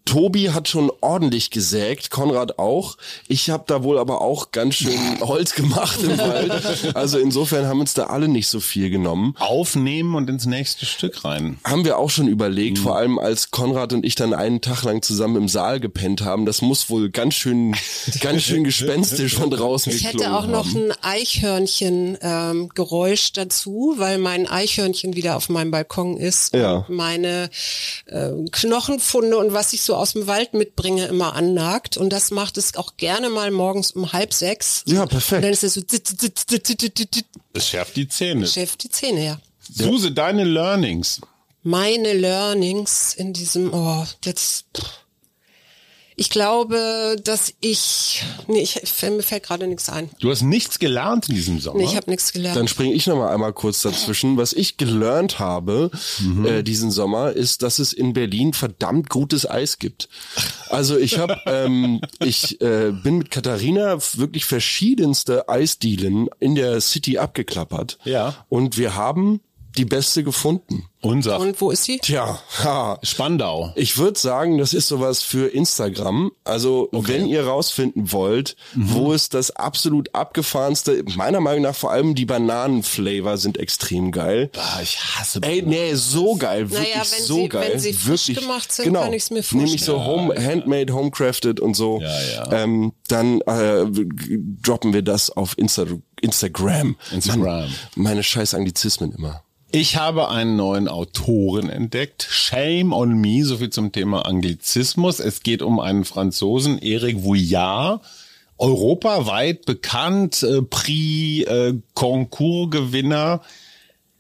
Tobi 0.05 0.51
hat 0.51 0.69
schon 0.69 0.93
ordentlich 1.01 1.51
gesägt, 1.51 2.11
Konrad 2.11 2.59
auch. 2.61 2.97
Ich 3.27 3.51
habe 3.51 3.65
da 3.67 3.83
wohl 3.83 3.99
aber 3.99 4.21
auch 4.21 4.53
ganz 4.53 4.77
schön 4.77 4.93
Holz 5.21 5.55
gemacht 5.57 5.99
im 6.05 6.17
Wald. 6.19 6.95
Also 6.95 7.19
insofern 7.19 7.67
haben 7.67 7.81
uns 7.81 7.93
da 7.93 8.05
alle 8.05 8.29
nicht 8.29 8.47
so 8.47 8.61
viel 8.61 8.91
genommen. 8.91 9.35
Aufnehmen 9.41 10.15
und 10.15 10.31
ins 10.31 10.47
nächste 10.47 10.87
Stück 10.87 11.25
rein. 11.25 11.59
Haben 11.65 11.85
wir 11.85 11.99
auch 11.99 12.11
schon 12.11 12.29
überlegt, 12.29 12.79
Mhm. 12.79 12.83
vor 12.83 12.97
allem 12.97 13.19
als 13.19 13.51
Konrad 13.51 13.93
und 13.93 14.05
ich 14.05 14.15
dann 14.15 14.35
einen 14.35 14.61
Tag 14.61 14.85
lang 14.85 15.03
zusammen 15.03 15.35
im 15.37 15.49
Saal 15.49 15.81
gepennt 15.81 16.21
haben. 16.23 16.47
Das 16.47 16.63
muss 16.63 16.89
wohl 16.89 17.11
ganz 17.11 17.35
schön, 17.35 17.75
ganz 18.21 18.43
schön 18.43 18.63
gespenstisch 18.63 19.35
von 19.35 19.51
draußen 19.51 19.93
Ich 19.93 20.05
hätte 20.05 20.33
auch 20.37 20.47
noch 20.47 20.67
haben. 20.67 20.93
ein 20.93 20.93
Eichhörnchen-Geräusch 21.03 22.19
ähm, 22.23 22.69
Geräusch 22.75 23.33
dazu, 23.33 23.95
weil 23.97 24.19
mein 24.19 24.47
Eichhörnchen 24.47 25.17
wieder 25.17 25.37
auf 25.37 25.49
meinem 25.49 25.71
Balkon 25.73 26.17
ist 26.17 26.55
Ja. 26.55 26.85
und 26.89 26.91
meine 26.97 27.51
äh, 28.07 28.31
Knochenfunde 28.53 29.37
und 29.39 29.53
was 29.53 29.72
ich 29.73 29.83
so 29.83 29.95
aus 29.97 30.13
dem 30.13 30.27
Wald 30.27 30.55
mitbringe 30.55 31.07
immer 31.07 31.35
annagt. 31.35 31.97
Und 31.97 32.11
das 32.11 32.31
macht 32.31 32.57
es 32.59 32.77
auch 32.77 32.97
gerne 32.97 33.29
mal 33.31 33.51
morgens 33.51 33.93
um 33.93 34.13
halb 34.13 34.33
sechs. 34.33 34.83
Ja, 34.87 35.07
perfekt. 35.07 35.39
Und 35.39 35.43
dann 35.43 35.53
ist 35.53 35.65
es 35.65 35.75
so 35.75 35.81
zit, 35.83 36.07
zit, 36.07 36.21
zit, 36.21 36.39
zit, 36.39 36.67
zit, 36.67 36.99
zit, 36.99 37.15
zit, 37.15 37.25
Das 37.53 37.69
schärft 37.69 37.97
die 37.97 38.09
Zähne. 38.09 38.47
Chef 38.47 38.77
die 38.77 38.89
Zähne, 38.91 39.25
ja. 39.25 39.41
Suse, 39.75 40.13
deine 40.13 40.45
Learnings. 40.45 41.21
meine 41.63 42.13
Learnings 42.15 43.15
in 43.15 43.33
diesem, 43.33 43.73
oh, 43.73 44.05
jetzt, 44.25 44.67
ich 46.17 46.31
glaube, 46.31 47.17
dass 47.25 47.55
ich, 47.61 48.23
nee, 48.47 48.61
ich, 48.61 48.81
mir 49.03 49.23
fällt 49.23 49.43
gerade 49.45 49.67
nichts 49.67 49.89
ein. 49.89 50.11
Du 50.21 50.31
hast 50.31 50.43
nichts 50.43 50.79
gelernt 50.79 51.29
in 51.29 51.35
diesem 51.35 51.61
Sommer. 51.61 51.79
Nee, 51.79 51.85
ich 51.85 51.97
habe 51.97 52.11
nichts 52.11 52.33
gelernt. 52.33 52.57
Dann 52.57 52.69
springe 52.69 52.93
ich 52.93 53.07
noch 53.07 53.17
mal 53.17 53.33
einmal 53.33 53.53
kurz 53.53 53.83
dazwischen. 53.83 54.37
Was 54.37 54.53
ich 54.53 54.77
gelernt 54.77 55.39
habe 55.39 55.91
äh, 56.45 56.63
diesen 56.63 56.91
Sommer, 56.91 57.33
ist, 57.33 57.63
dass 57.63 57.79
es 57.79 57.93
in 57.93 58.13
Berlin 58.13 58.53
verdammt 58.53 59.09
gutes 59.09 59.49
Eis 59.49 59.79
gibt. 59.79 60.09
Also 60.69 60.99
ich 60.99 61.19
habe, 61.19 61.39
ähm, 61.47 62.01
ich 62.21 62.61
äh, 62.61 62.93
bin 62.93 63.19
mit 63.19 63.31
Katharina 63.31 63.99
wirklich 64.15 64.45
verschiedenste 64.45 65.49
Eisdielen 65.49 66.29
in 66.41 66.55
der 66.55 66.81
City 66.81 67.19
abgeklappert. 67.19 67.99
Ja. 68.05 68.45
Und 68.49 68.77
wir 68.77 68.95
haben 68.95 69.41
die 69.77 69.85
beste 69.85 70.23
gefunden. 70.25 70.87
Unser 71.01 71.41
Und 71.41 71.61
wo 71.61 71.71
ist 71.73 71.83
sie? 71.85 71.99
Tja, 71.99 72.41
ha. 72.63 72.99
Spandau. 73.03 73.73
Ich 73.75 73.99
würde 73.99 74.19
sagen, 74.21 74.59
das 74.59 74.73
ist 74.73 74.87
sowas 74.87 75.21
für 75.23 75.49
Instagram. 75.49 76.31
Also 76.45 76.89
wenn 76.93 77.27
ihr 77.27 77.45
rausfinden 77.45 78.13
wollt, 78.13 78.55
wo 78.75 79.13
es 79.13 79.29
das 79.29 79.51
absolut 79.51 80.15
abgefahrenste, 80.15 81.03
meiner 81.17 81.41
Meinung 81.41 81.63
nach 81.63 81.75
vor 81.75 81.91
allem 81.91 82.15
die 82.15 82.25
Bananenflavor 82.25 83.37
sind 83.37 83.59
extrem 83.59 84.13
geil. 84.13 84.51
Ah, 84.57 84.81
ich 84.81 84.97
hasse 85.01 85.41
Ey, 85.43 85.63
nee, 85.63 85.95
so 85.95 86.37
geil, 86.37 86.71
wirklich 86.71 86.95
Naja, 86.95 87.05
wenn 87.11 87.25
so 87.25 87.35
sie- 87.35 87.49
geil. 87.49 87.71
wenn 87.73 87.81
sie 87.81 87.93
frisch 87.95 88.29
wirklich, 88.29 88.47
gemacht 88.47 88.71
sind, 88.73 88.85
genau. 88.85 89.03
kann 89.03 89.13
ich's 89.13 89.31
mir 89.31 89.43
Nämlich 89.53 89.85
so 89.85 89.95
vorstellen. 89.95 90.19
home, 90.29 90.47
handmade, 90.47 90.93
homecrafted 90.95 91.59
und 91.59 91.75
so. 91.75 92.01
Ja, 92.01 92.21
ja. 92.35 92.53
Ähm, 92.63 92.93
dann 93.09 93.41
äh, 93.41 93.87
droppen 94.63 94.93
wir 94.93 95.03
das 95.03 95.31
auf 95.31 95.59
Insta 95.59 95.87
Instagram. 96.21 96.97
Instagram. 97.11 97.43
Mann, 97.63 97.75
meine 97.97 98.23
scheiß 98.23 98.55
Anglizismen 98.55 99.11
immer. 99.13 99.43
Ich 99.75 99.97
habe 99.97 100.29
einen 100.29 100.57
neuen 100.57 100.87
Autoren 100.87 101.71
entdeckt. 101.71 102.27
Shame 102.29 102.93
on 102.93 103.19
me, 103.19 103.43
so 103.43 103.57
viel 103.57 103.71
zum 103.71 103.91
Thema 103.91 104.27
Anglizismus. 104.27 105.19
Es 105.19 105.43
geht 105.43 105.63
um 105.63 105.81
einen 105.81 106.05
Franzosen, 106.05 106.79
Eric 106.79 107.25
Vouillard. 107.25 108.03
Europaweit 108.59 109.65
bekannt, 109.65 110.43
äh, 110.43 110.61
Prix 110.61 111.49
äh, 111.49 111.75
Concours-Gewinner. 111.95 113.41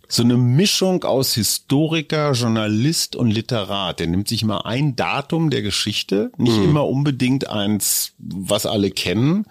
So 0.08 0.22
eine 0.22 0.38
Mischung 0.38 1.04
aus 1.04 1.34
Historiker, 1.34 2.32
Journalist 2.32 3.14
und 3.14 3.30
Literat. 3.30 4.00
Der 4.00 4.06
nimmt 4.06 4.28
sich 4.28 4.44
mal 4.44 4.62
ein 4.62 4.96
Datum 4.96 5.50
der 5.50 5.60
Geschichte, 5.60 6.32
nicht 6.38 6.56
mhm. 6.56 6.64
immer 6.64 6.88
unbedingt 6.88 7.50
eins, 7.50 8.12
was 8.18 8.64
alle 8.64 8.90
kennen, 8.90 9.44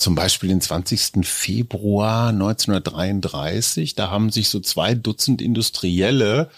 zum 0.00 0.14
Beispiel 0.14 0.48
den 0.48 0.62
20. 0.62 1.26
Februar 1.26 2.30
1933. 2.30 3.94
Da 3.94 4.10
haben 4.10 4.30
sich 4.30 4.48
so 4.48 4.58
zwei 4.58 4.94
Dutzend 4.94 5.42
Industrielle 5.42 6.48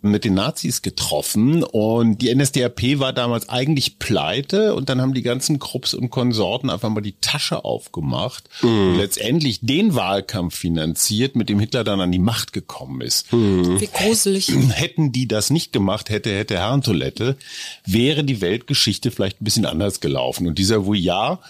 mit 0.00 0.24
den 0.24 0.32
Nazis 0.32 0.80
getroffen 0.80 1.62
und 1.62 2.22
die 2.22 2.34
NSDAP 2.34 2.98
war 2.98 3.12
damals 3.12 3.50
eigentlich 3.50 3.98
pleite 3.98 4.74
und 4.74 4.88
dann 4.88 5.02
haben 5.02 5.12
die 5.12 5.20
ganzen 5.20 5.58
Krupps 5.58 5.92
und 5.92 6.08
Konsorten 6.08 6.70
einfach 6.70 6.88
mal 6.88 7.02
die 7.02 7.16
Tasche 7.20 7.66
aufgemacht 7.66 8.48
mhm. 8.62 8.68
und 8.68 8.96
letztendlich 8.96 9.60
den 9.60 9.94
Wahlkampf 9.94 10.56
finanziert, 10.56 11.36
mit 11.36 11.50
dem 11.50 11.60
Hitler 11.60 11.84
dann 11.84 12.00
an 12.00 12.12
die 12.12 12.18
Macht 12.18 12.54
gekommen 12.54 13.02
ist. 13.02 13.30
Mhm. 13.30 13.78
Wie 13.78 13.88
gruselig. 13.92 14.48
Hätten 14.70 15.12
die 15.12 15.28
das 15.28 15.50
nicht 15.50 15.74
gemacht, 15.74 16.08
hätte, 16.08 16.34
hätte 16.34 16.56
Herrentoilette, 16.56 17.36
wäre 17.84 18.24
die 18.24 18.40
Weltgeschichte 18.40 19.10
vielleicht 19.10 19.42
ein 19.42 19.44
bisschen 19.44 19.66
anders 19.66 20.00
gelaufen. 20.00 20.46
Und 20.46 20.58
dieser 20.58 20.86
Vouillard 20.86 21.40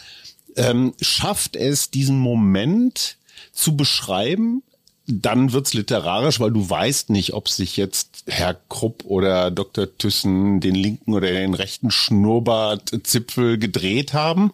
ähm, 0.56 0.94
schafft 1.00 1.56
es, 1.56 1.90
diesen 1.90 2.18
Moment 2.18 3.16
zu 3.52 3.76
beschreiben, 3.76 4.62
dann 5.06 5.52
wird's 5.52 5.74
literarisch, 5.74 6.38
weil 6.38 6.52
du 6.52 6.68
weißt 6.68 7.10
nicht, 7.10 7.32
ob 7.32 7.48
sich 7.48 7.76
jetzt 7.76 8.24
Herr 8.26 8.54
Krupp 8.68 9.04
oder 9.04 9.50
Dr. 9.50 9.88
Thyssen 9.98 10.60
den 10.60 10.74
linken 10.74 11.14
oder 11.14 11.32
den 11.32 11.54
rechten 11.54 11.90
Schnurrbartzipfel 11.90 13.58
gedreht 13.58 14.12
haben. 14.12 14.52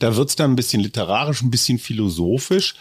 Da 0.00 0.16
wird's 0.16 0.34
dann 0.34 0.52
ein 0.52 0.56
bisschen 0.56 0.82
literarisch, 0.82 1.42
ein 1.42 1.50
bisschen 1.50 1.78
philosophisch. 1.78 2.74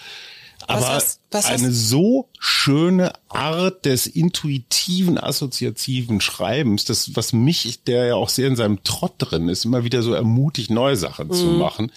Aber 0.74 0.96
was 0.96 1.22
was 1.32 1.46
eine 1.46 1.72
so 1.72 2.30
schöne 2.40 3.14
Art 3.30 3.86
des 3.86 4.06
intuitiven, 4.06 5.18
assoziativen 5.18 6.20
Schreibens, 6.20 6.84
das, 6.84 7.16
was 7.16 7.32
mich, 7.32 7.84
der 7.86 8.06
ja 8.06 8.16
auch 8.16 8.30
sehr 8.30 8.48
in 8.48 8.58
seinem 8.58 8.84
Trott 8.84 9.14
drin 9.18 9.48
ist, 9.48 9.64
immer 9.64 9.86
wieder 9.86 10.04
so 10.04 10.14
ermutigt, 10.14 10.70
neue 10.70 10.98
Sachen 10.98 11.30
mhm. 11.30 11.34
zu 11.34 11.46
machen. 11.46 11.92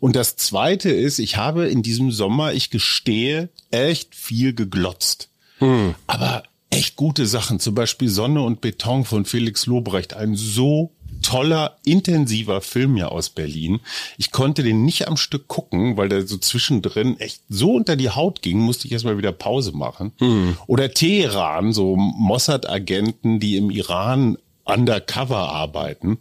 Und 0.00 0.16
das 0.16 0.36
zweite 0.36 0.90
ist, 0.90 1.20
ich 1.20 1.36
habe 1.36 1.68
in 1.68 1.82
diesem 1.82 2.10
Sommer, 2.10 2.52
ich 2.52 2.70
gestehe, 2.70 3.48
echt 3.70 4.14
viel 4.16 4.54
geglotzt. 4.54 5.28
Mhm. 5.60 5.94
Aber 6.08 6.42
echt 6.70 6.96
gute 6.96 7.26
Sachen, 7.26 7.60
zum 7.60 7.74
Beispiel 7.74 8.08
Sonne 8.08 8.42
und 8.42 8.60
Beton 8.60 9.04
von 9.04 9.24
Felix 9.24 9.66
Lobrecht, 9.66 10.14
ein 10.14 10.34
so 10.34 10.90
toller, 11.22 11.76
intensiver 11.84 12.60
Film 12.60 12.96
ja 12.96 13.08
aus 13.08 13.30
Berlin. 13.30 13.80
Ich 14.18 14.30
konnte 14.30 14.62
den 14.62 14.84
nicht 14.84 15.08
am 15.08 15.16
Stück 15.16 15.48
gucken, 15.48 15.96
weil 15.96 16.08
der 16.08 16.26
so 16.26 16.36
zwischendrin 16.36 17.18
echt 17.18 17.42
so 17.48 17.74
unter 17.74 17.96
die 17.96 18.10
Haut 18.10 18.42
ging, 18.42 18.58
musste 18.58 18.86
ich 18.86 18.92
erstmal 18.92 19.18
wieder 19.18 19.32
Pause 19.32 19.72
machen. 19.72 20.12
Mhm. 20.20 20.56
Oder 20.66 20.92
Teheran, 20.92 21.72
so 21.72 21.96
Mossad-Agenten, 21.96 23.40
die 23.40 23.56
im 23.56 23.70
Iran 23.70 24.38
undercover 24.64 25.50
arbeiten. 25.50 26.18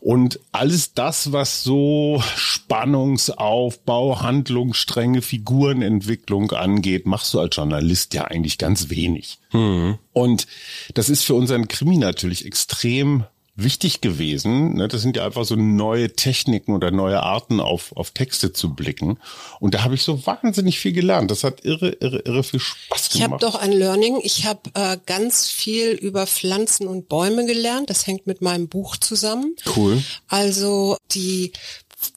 Und 0.00 0.40
alles 0.50 0.94
das, 0.94 1.32
was 1.32 1.62
so 1.62 2.22
Spannungsaufbau, 2.34 4.22
Handlungsstränge, 4.22 5.20
Figurenentwicklung 5.20 6.52
angeht, 6.52 7.04
machst 7.04 7.34
du 7.34 7.40
als 7.40 7.54
Journalist 7.54 8.14
ja 8.14 8.24
eigentlich 8.24 8.56
ganz 8.56 8.88
wenig. 8.88 9.38
Mhm. 9.52 9.98
Und 10.12 10.46
das 10.94 11.10
ist 11.10 11.24
für 11.24 11.34
unseren 11.34 11.68
Krimi 11.68 11.98
natürlich 11.98 12.46
extrem 12.46 13.24
wichtig 13.56 14.00
gewesen. 14.00 14.74
Ne? 14.74 14.88
Das 14.88 15.02
sind 15.02 15.16
ja 15.16 15.24
einfach 15.24 15.44
so 15.44 15.56
neue 15.56 16.12
Techniken 16.12 16.74
oder 16.74 16.90
neue 16.90 17.22
Arten 17.22 17.60
auf, 17.60 17.92
auf 17.96 18.10
Texte 18.10 18.52
zu 18.52 18.74
blicken. 18.74 19.18
Und 19.58 19.74
da 19.74 19.84
habe 19.84 19.94
ich 19.94 20.02
so 20.02 20.26
wahnsinnig 20.26 20.78
viel 20.78 20.92
gelernt. 20.92 21.30
Das 21.30 21.44
hat 21.44 21.64
irre, 21.64 21.90
irre, 22.00 22.20
irre 22.20 22.42
viel 22.42 22.60
Spaß 22.60 23.10
gemacht. 23.10 23.14
Ich 23.14 23.22
habe 23.22 23.38
doch 23.38 23.54
ein 23.56 23.72
Learning. 23.72 24.20
Ich 24.22 24.46
habe 24.46 24.70
äh, 24.74 24.98
ganz 25.06 25.48
viel 25.48 25.90
über 25.90 26.26
Pflanzen 26.26 26.86
und 26.86 27.08
Bäume 27.08 27.46
gelernt. 27.46 27.90
Das 27.90 28.06
hängt 28.06 28.26
mit 28.26 28.40
meinem 28.40 28.68
Buch 28.68 28.96
zusammen. 28.96 29.54
Cool. 29.76 30.02
Also 30.28 30.96
die 31.12 31.52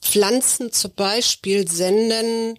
Pflanzen 0.00 0.72
zum 0.72 0.92
Beispiel 0.94 1.68
senden 1.68 2.58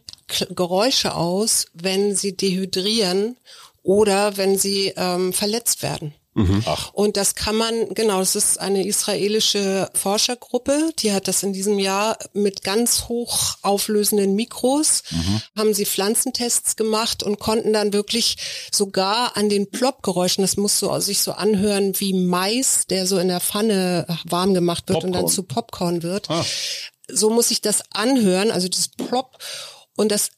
Geräusche 0.49 1.15
aus, 1.15 1.67
wenn 1.73 2.15
sie 2.15 2.35
dehydrieren 2.35 3.37
oder 3.83 4.37
wenn 4.37 4.57
sie 4.57 4.93
ähm, 4.95 5.33
verletzt 5.33 5.83
werden. 5.83 6.13
Mhm. 6.35 6.63
Ach. 6.65 6.93
Und 6.93 7.15
das 7.15 7.35
kann 7.35 7.55
man, 7.55 7.93
genau, 7.93 8.19
das 8.19 8.35
ist 8.35 8.59
eine 8.59 8.85
israelische 8.85 9.89
Forschergruppe, 9.93 10.91
die 10.99 11.13
hat 11.13 11.29
das 11.29 11.43
in 11.43 11.53
diesem 11.53 11.79
Jahr 11.79 12.17
mit 12.33 12.61
ganz 12.61 13.05
hoch 13.07 13.55
auflösenden 13.61 14.35
Mikros, 14.35 15.03
mhm. 15.11 15.41
haben 15.57 15.73
sie 15.73 15.85
Pflanzentests 15.85 16.75
gemacht 16.75 17.23
und 17.23 17.39
konnten 17.39 17.71
dann 17.71 17.93
wirklich 17.93 18.35
sogar 18.69 19.37
an 19.37 19.47
den 19.47 19.71
Ploppgeräuschen, 19.71 20.41
das 20.41 20.57
muss 20.57 20.77
so 20.77 20.99
sich 20.99 21.19
so 21.21 21.31
anhören 21.31 21.97
wie 22.01 22.13
Mais, 22.13 22.85
der 22.87 23.07
so 23.07 23.17
in 23.17 23.29
der 23.29 23.39
Pfanne 23.39 24.05
warm 24.25 24.53
gemacht 24.53 24.89
wird 24.89 24.99
Popcorn. 24.99 25.15
und 25.15 25.21
dann 25.21 25.31
zu 25.31 25.43
Popcorn 25.43 26.03
wird. 26.03 26.29
Ah. 26.29 26.45
So 27.07 27.29
muss 27.29 27.47
sich 27.47 27.61
das 27.61 27.81
anhören, 27.91 28.51
also 28.51 28.67
das 28.67 28.89
Plop. 28.89 29.37
Und 29.95 30.11
das 30.11 30.31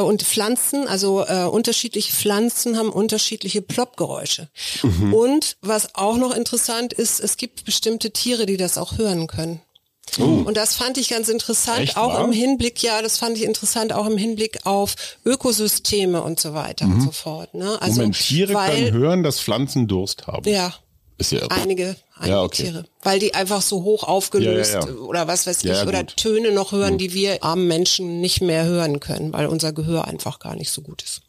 und 0.00 0.22
Pflanzen, 0.22 0.88
also 0.88 1.24
äh, 1.26 1.44
unterschiedliche 1.44 2.12
Pflanzen 2.12 2.78
haben 2.78 2.88
unterschiedliche 2.90 3.60
Ploppgeräusche. 3.60 4.48
Mhm. 4.82 5.12
Und 5.12 5.56
was 5.60 5.94
auch 5.94 6.16
noch 6.16 6.34
interessant 6.34 6.92
ist, 6.92 7.20
es 7.20 7.36
gibt 7.36 7.64
bestimmte 7.64 8.12
Tiere, 8.12 8.46
die 8.46 8.56
das 8.56 8.78
auch 8.78 8.96
hören 8.96 9.26
können. 9.26 9.60
Oh. 10.18 10.24
Und 10.44 10.56
das 10.56 10.74
fand 10.74 10.98
ich 10.98 11.08
ganz 11.08 11.28
interessant, 11.28 11.80
Echt, 11.80 11.96
auch 11.96 12.14
wahr? 12.14 12.24
im 12.24 12.32
Hinblick, 12.32 12.82
ja, 12.82 13.00
das 13.00 13.18
fand 13.18 13.36
ich 13.36 13.44
interessant, 13.44 13.92
auch 13.92 14.06
im 14.06 14.18
Hinblick 14.18 14.60
auf 14.64 14.94
Ökosysteme 15.24 16.22
und 16.22 16.40
so 16.40 16.54
weiter 16.54 16.86
mhm. 16.86 16.94
und 16.94 17.00
so 17.02 17.10
fort. 17.12 17.54
Ne? 17.54 17.80
Also, 17.80 18.00
Moment, 18.00 18.18
Tiere 18.18 18.52
weil, 18.54 18.74
können 18.74 18.92
hören, 18.92 19.22
dass 19.22 19.40
Pflanzen 19.40 19.86
Durst 19.86 20.26
haben. 20.26 20.48
Ja, 20.48 20.74
ist 21.18 21.32
ja 21.32 21.46
einige, 21.48 21.96
einige 22.16 22.30
ja, 22.30 22.42
okay. 22.42 22.64
Tiere. 22.64 22.84
Weil 23.02 23.18
die 23.18 23.34
einfach 23.34 23.62
so 23.62 23.82
hoch 23.82 24.04
aufgelöst 24.04 24.74
ja, 24.74 24.86
ja, 24.86 24.94
oder 24.94 25.28
was 25.28 25.46
weiß 25.46 25.64
ich, 25.64 25.86
oder 25.86 26.06
Töne 26.06 26.52
noch 26.52 26.72
hören, 26.72 26.98
die 26.98 27.12
wir 27.12 27.42
armen 27.42 27.68
Menschen 27.68 28.20
nicht 28.20 28.40
mehr 28.40 28.64
hören 28.64 29.00
können, 29.00 29.32
weil 29.32 29.46
unser 29.46 29.72
Gehör 29.72 30.06
einfach 30.06 30.38
gar 30.38 30.56
nicht 30.56 30.70
so 30.70 30.82
gut 30.82 31.02
ist. 31.02 31.22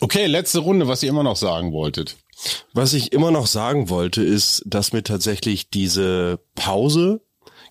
Okay, 0.00 0.26
letzte 0.26 0.60
Runde, 0.60 0.88
was 0.88 1.02
ihr 1.02 1.08
immer 1.08 1.22
noch 1.22 1.36
sagen 1.36 1.72
wolltet. 1.72 2.16
Was 2.72 2.94
ich 2.94 3.12
immer 3.12 3.30
noch 3.30 3.46
sagen 3.46 3.88
wollte, 3.88 4.22
ist, 4.22 4.62
dass 4.66 4.92
mir 4.92 5.02
tatsächlich 5.02 5.68
diese 5.68 6.40
Pause 6.54 7.20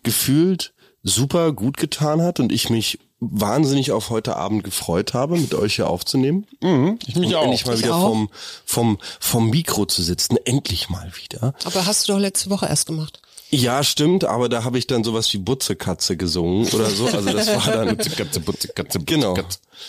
gefühlt 0.04 0.74
super 1.02 1.54
gut 1.54 1.78
getan 1.78 2.22
hat 2.22 2.40
und 2.40 2.52
ich 2.52 2.70
mich 2.70 3.00
wahnsinnig 3.20 3.92
auf 3.92 4.10
heute 4.10 4.36
Abend 4.38 4.64
gefreut 4.64 5.14
habe, 5.14 5.38
mit 5.38 5.54
euch 5.54 5.76
hier 5.76 5.90
aufzunehmen. 5.90 6.48
Mhm, 6.62 7.00
ich 7.06 7.16
mich 7.16 7.30
und 7.30 7.36
auch. 7.36 7.44
Endlich 7.44 7.66
mal 7.66 7.76
ich 7.76 7.84
wieder 7.84 7.96
auch. 7.96 8.10
vom, 8.10 8.30
vom, 8.66 8.98
vom 9.20 9.50
Mikro 9.50 9.86
zu 9.86 10.02
sitzen. 10.02 10.38
Endlich 10.46 10.90
mal 10.90 11.12
wieder. 11.22 11.54
Aber 11.66 11.86
hast 11.86 12.08
du 12.08 12.14
doch 12.14 12.20
letzte 12.20 12.50
Woche 12.50 12.68
erst 12.68 12.86
gemacht. 12.86 13.20
Ja, 13.52 13.84
stimmt, 13.84 14.26
aber 14.26 14.48
da 14.48 14.64
habe 14.64 14.78
ich 14.78 14.86
dann 14.86 15.04
sowas 15.04 15.34
wie 15.34 15.40
Butzekatze 15.40 16.18
gesungen 16.18 16.68
oder 16.68 16.86
so. 16.86 17.08
Also 17.20 17.34
das 17.34 17.48
war 17.48 17.74
dann 17.74 17.98
Butzekatze, 17.98 18.40
Butzekatze, 18.40 19.00
Butzekatze. 19.00 19.00
Genau. 19.00 19.38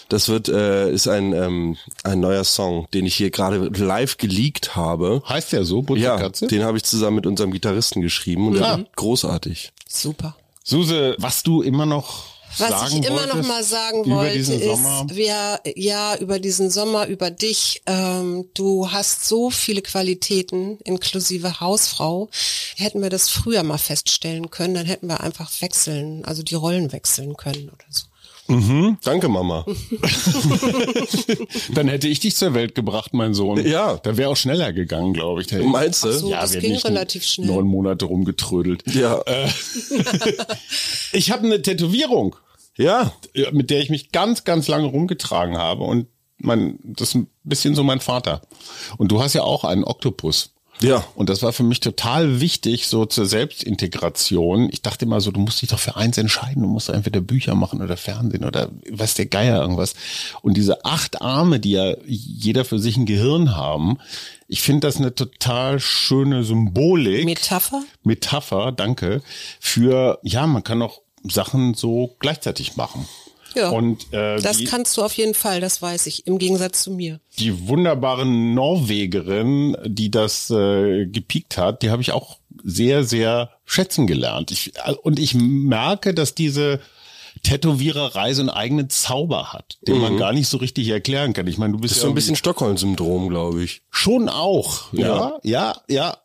Das 0.08 0.28
wird 0.28 0.48
äh, 0.48 0.90
ist 0.90 1.08
ein 1.08 1.34
ähm, 1.34 1.76
ein 2.02 2.20
neuer 2.20 2.44
Song, 2.44 2.88
den 2.94 3.04
ich 3.04 3.14
hier 3.14 3.30
gerade 3.30 3.68
live 3.68 4.16
geleakt 4.16 4.76
habe. 4.76 5.22
Heißt 5.28 5.52
der 5.52 5.64
so 5.64 5.82
Butzekatze? 5.82 6.46
Ja, 6.46 6.48
den 6.48 6.64
habe 6.64 6.78
ich 6.78 6.84
zusammen 6.84 7.16
mit 7.16 7.26
unserem 7.26 7.50
Gitarristen 7.50 8.00
geschrieben 8.00 8.48
und 8.48 8.56
ja. 8.56 8.80
großartig. 8.96 9.72
Super. 9.86 10.36
Suse, 10.64 11.14
was 11.18 11.42
du 11.42 11.60
immer 11.62 11.84
noch 11.84 12.39
was 12.58 12.92
ich 12.92 13.04
immer 13.04 13.26
noch 13.26 13.46
mal 13.46 13.62
sagen 13.62 14.10
wollte, 14.10 14.38
ist, 14.38 14.50
wir, 15.14 15.60
ja, 15.76 16.16
über 16.16 16.38
diesen 16.38 16.70
Sommer, 16.70 17.06
über 17.06 17.30
dich, 17.30 17.82
ähm, 17.86 18.48
du 18.54 18.90
hast 18.90 19.26
so 19.26 19.50
viele 19.50 19.82
Qualitäten, 19.82 20.78
inklusive 20.84 21.60
Hausfrau. 21.60 22.28
Hätten 22.76 23.02
wir 23.02 23.10
das 23.10 23.28
früher 23.28 23.62
mal 23.62 23.78
feststellen 23.78 24.50
können, 24.50 24.74
dann 24.74 24.86
hätten 24.86 25.06
wir 25.06 25.20
einfach 25.20 25.50
wechseln, 25.60 26.24
also 26.24 26.42
die 26.42 26.54
Rollen 26.54 26.92
wechseln 26.92 27.36
können 27.36 27.68
oder 27.68 27.84
so. 27.90 28.10
Mhm, 28.50 28.98
danke, 29.04 29.28
Mama. 29.28 29.64
Dann 31.74 31.88
hätte 31.88 32.08
ich 32.08 32.18
dich 32.18 32.34
zur 32.34 32.52
Welt 32.54 32.74
gebracht, 32.74 33.14
mein 33.14 33.32
Sohn. 33.32 33.64
Ja. 33.64 33.98
Da 34.02 34.16
wäre 34.16 34.30
auch 34.30 34.36
schneller 34.36 34.72
gegangen, 34.72 35.12
glaube 35.12 35.42
ich. 35.42 35.52
Meinst 35.52 36.04
du? 36.04 36.12
So, 36.12 36.30
ja, 36.30 36.40
das 36.40 36.58
ging 36.58 36.74
relativ 36.76 37.24
schnell. 37.24 37.46
Neun 37.46 37.66
Monate 37.66 38.06
rumgetrödelt. 38.06 38.82
Ja. 38.92 39.20
Äh, 39.20 39.48
ich 41.12 41.30
habe 41.30 41.46
eine 41.46 41.62
Tätowierung. 41.62 42.34
Ja. 42.76 43.12
Mit 43.52 43.70
der 43.70 43.80
ich 43.80 43.90
mich 43.90 44.10
ganz, 44.10 44.42
ganz 44.44 44.66
lange 44.66 44.86
rumgetragen 44.86 45.56
habe 45.56 45.84
und 45.84 46.06
mein, 46.38 46.78
das 46.82 47.10
ist 47.10 47.14
ein 47.14 47.28
bisschen 47.44 47.74
so 47.74 47.84
mein 47.84 48.00
Vater. 48.00 48.42
Und 48.96 49.12
du 49.12 49.22
hast 49.22 49.34
ja 49.34 49.42
auch 49.42 49.64
einen 49.64 49.84
Oktopus. 49.84 50.54
Ja. 50.82 51.04
Und 51.14 51.28
das 51.28 51.42
war 51.42 51.52
für 51.52 51.62
mich 51.62 51.80
total 51.80 52.40
wichtig, 52.40 52.86
so 52.86 53.04
zur 53.06 53.26
Selbstintegration. 53.26 54.68
Ich 54.72 54.82
dachte 54.82 55.04
immer 55.04 55.20
so, 55.20 55.30
du 55.30 55.40
musst 55.40 55.62
dich 55.62 55.68
doch 55.68 55.78
für 55.78 55.96
eins 55.96 56.18
entscheiden. 56.18 56.62
Du 56.62 56.68
musst 56.68 56.88
entweder 56.88 57.20
Bücher 57.20 57.54
machen 57.54 57.82
oder 57.82 57.96
Fernsehen 57.96 58.44
oder 58.44 58.70
was 58.90 59.14
der 59.14 59.26
Geier 59.26 59.60
irgendwas. 59.60 59.94
Und 60.42 60.56
diese 60.56 60.84
acht 60.84 61.20
Arme, 61.20 61.60
die 61.60 61.72
ja 61.72 61.94
jeder 62.06 62.64
für 62.64 62.78
sich 62.78 62.96
ein 62.96 63.06
Gehirn 63.06 63.56
haben, 63.56 63.98
ich 64.48 64.62
finde 64.62 64.86
das 64.86 64.96
eine 64.96 65.14
total 65.14 65.78
schöne 65.80 66.44
Symbolik. 66.44 67.24
Metapher? 67.24 67.82
Metapher, 68.02 68.72
danke. 68.72 69.22
Für, 69.60 70.18
ja, 70.22 70.46
man 70.46 70.64
kann 70.64 70.82
auch 70.82 71.02
Sachen 71.22 71.74
so 71.74 72.16
gleichzeitig 72.18 72.76
machen. 72.76 73.06
Ja. 73.54 73.70
Und 73.70 74.12
äh, 74.12 74.40
Das 74.40 74.58
die, 74.58 74.64
kannst 74.64 74.96
du 74.96 75.02
auf 75.02 75.12
jeden 75.14 75.34
Fall, 75.34 75.60
das 75.60 75.82
weiß 75.82 76.06
ich, 76.06 76.26
im 76.26 76.38
Gegensatz 76.38 76.82
zu 76.82 76.90
mir. 76.92 77.20
die 77.38 77.68
wunderbare 77.68 78.26
Norwegerin, 78.26 79.76
die 79.84 80.10
das 80.10 80.50
äh, 80.50 81.06
gepiekt 81.06 81.56
hat, 81.58 81.82
die 81.82 81.90
habe 81.90 82.02
ich 82.02 82.12
auch 82.12 82.38
sehr, 82.62 83.04
sehr 83.04 83.50
schätzen 83.64 84.06
gelernt. 84.06 84.50
Ich, 84.50 84.72
und 85.02 85.18
ich 85.18 85.34
merke, 85.34 86.14
dass 86.14 86.34
diese 86.34 86.80
Tätowiererei 87.42 88.34
so 88.34 88.42
einen 88.42 88.50
eigenen 88.50 88.90
Zauber 88.90 89.52
hat, 89.52 89.78
den 89.86 89.98
man 89.98 90.16
gar 90.16 90.32
nicht 90.32 90.48
so 90.48 90.58
richtig 90.58 90.88
erklären 90.88 91.32
kann. 91.32 91.46
Ich 91.46 91.58
meine, 91.58 91.72
du 91.72 91.78
bist 91.78 91.92
Mhm. 91.92 91.94
Das 91.94 91.96
ist 91.96 92.02
ja 92.02 92.06
so 92.08 92.12
ein 92.12 92.14
bisschen 92.14 92.36
Stockholm-Syndrom, 92.36 93.28
glaube 93.28 93.62
ich. 93.64 93.82
Schon 93.90 94.28
auch, 94.28 94.92
ja, 94.92 95.38
ja, 95.42 95.76
ja. 95.88 96.16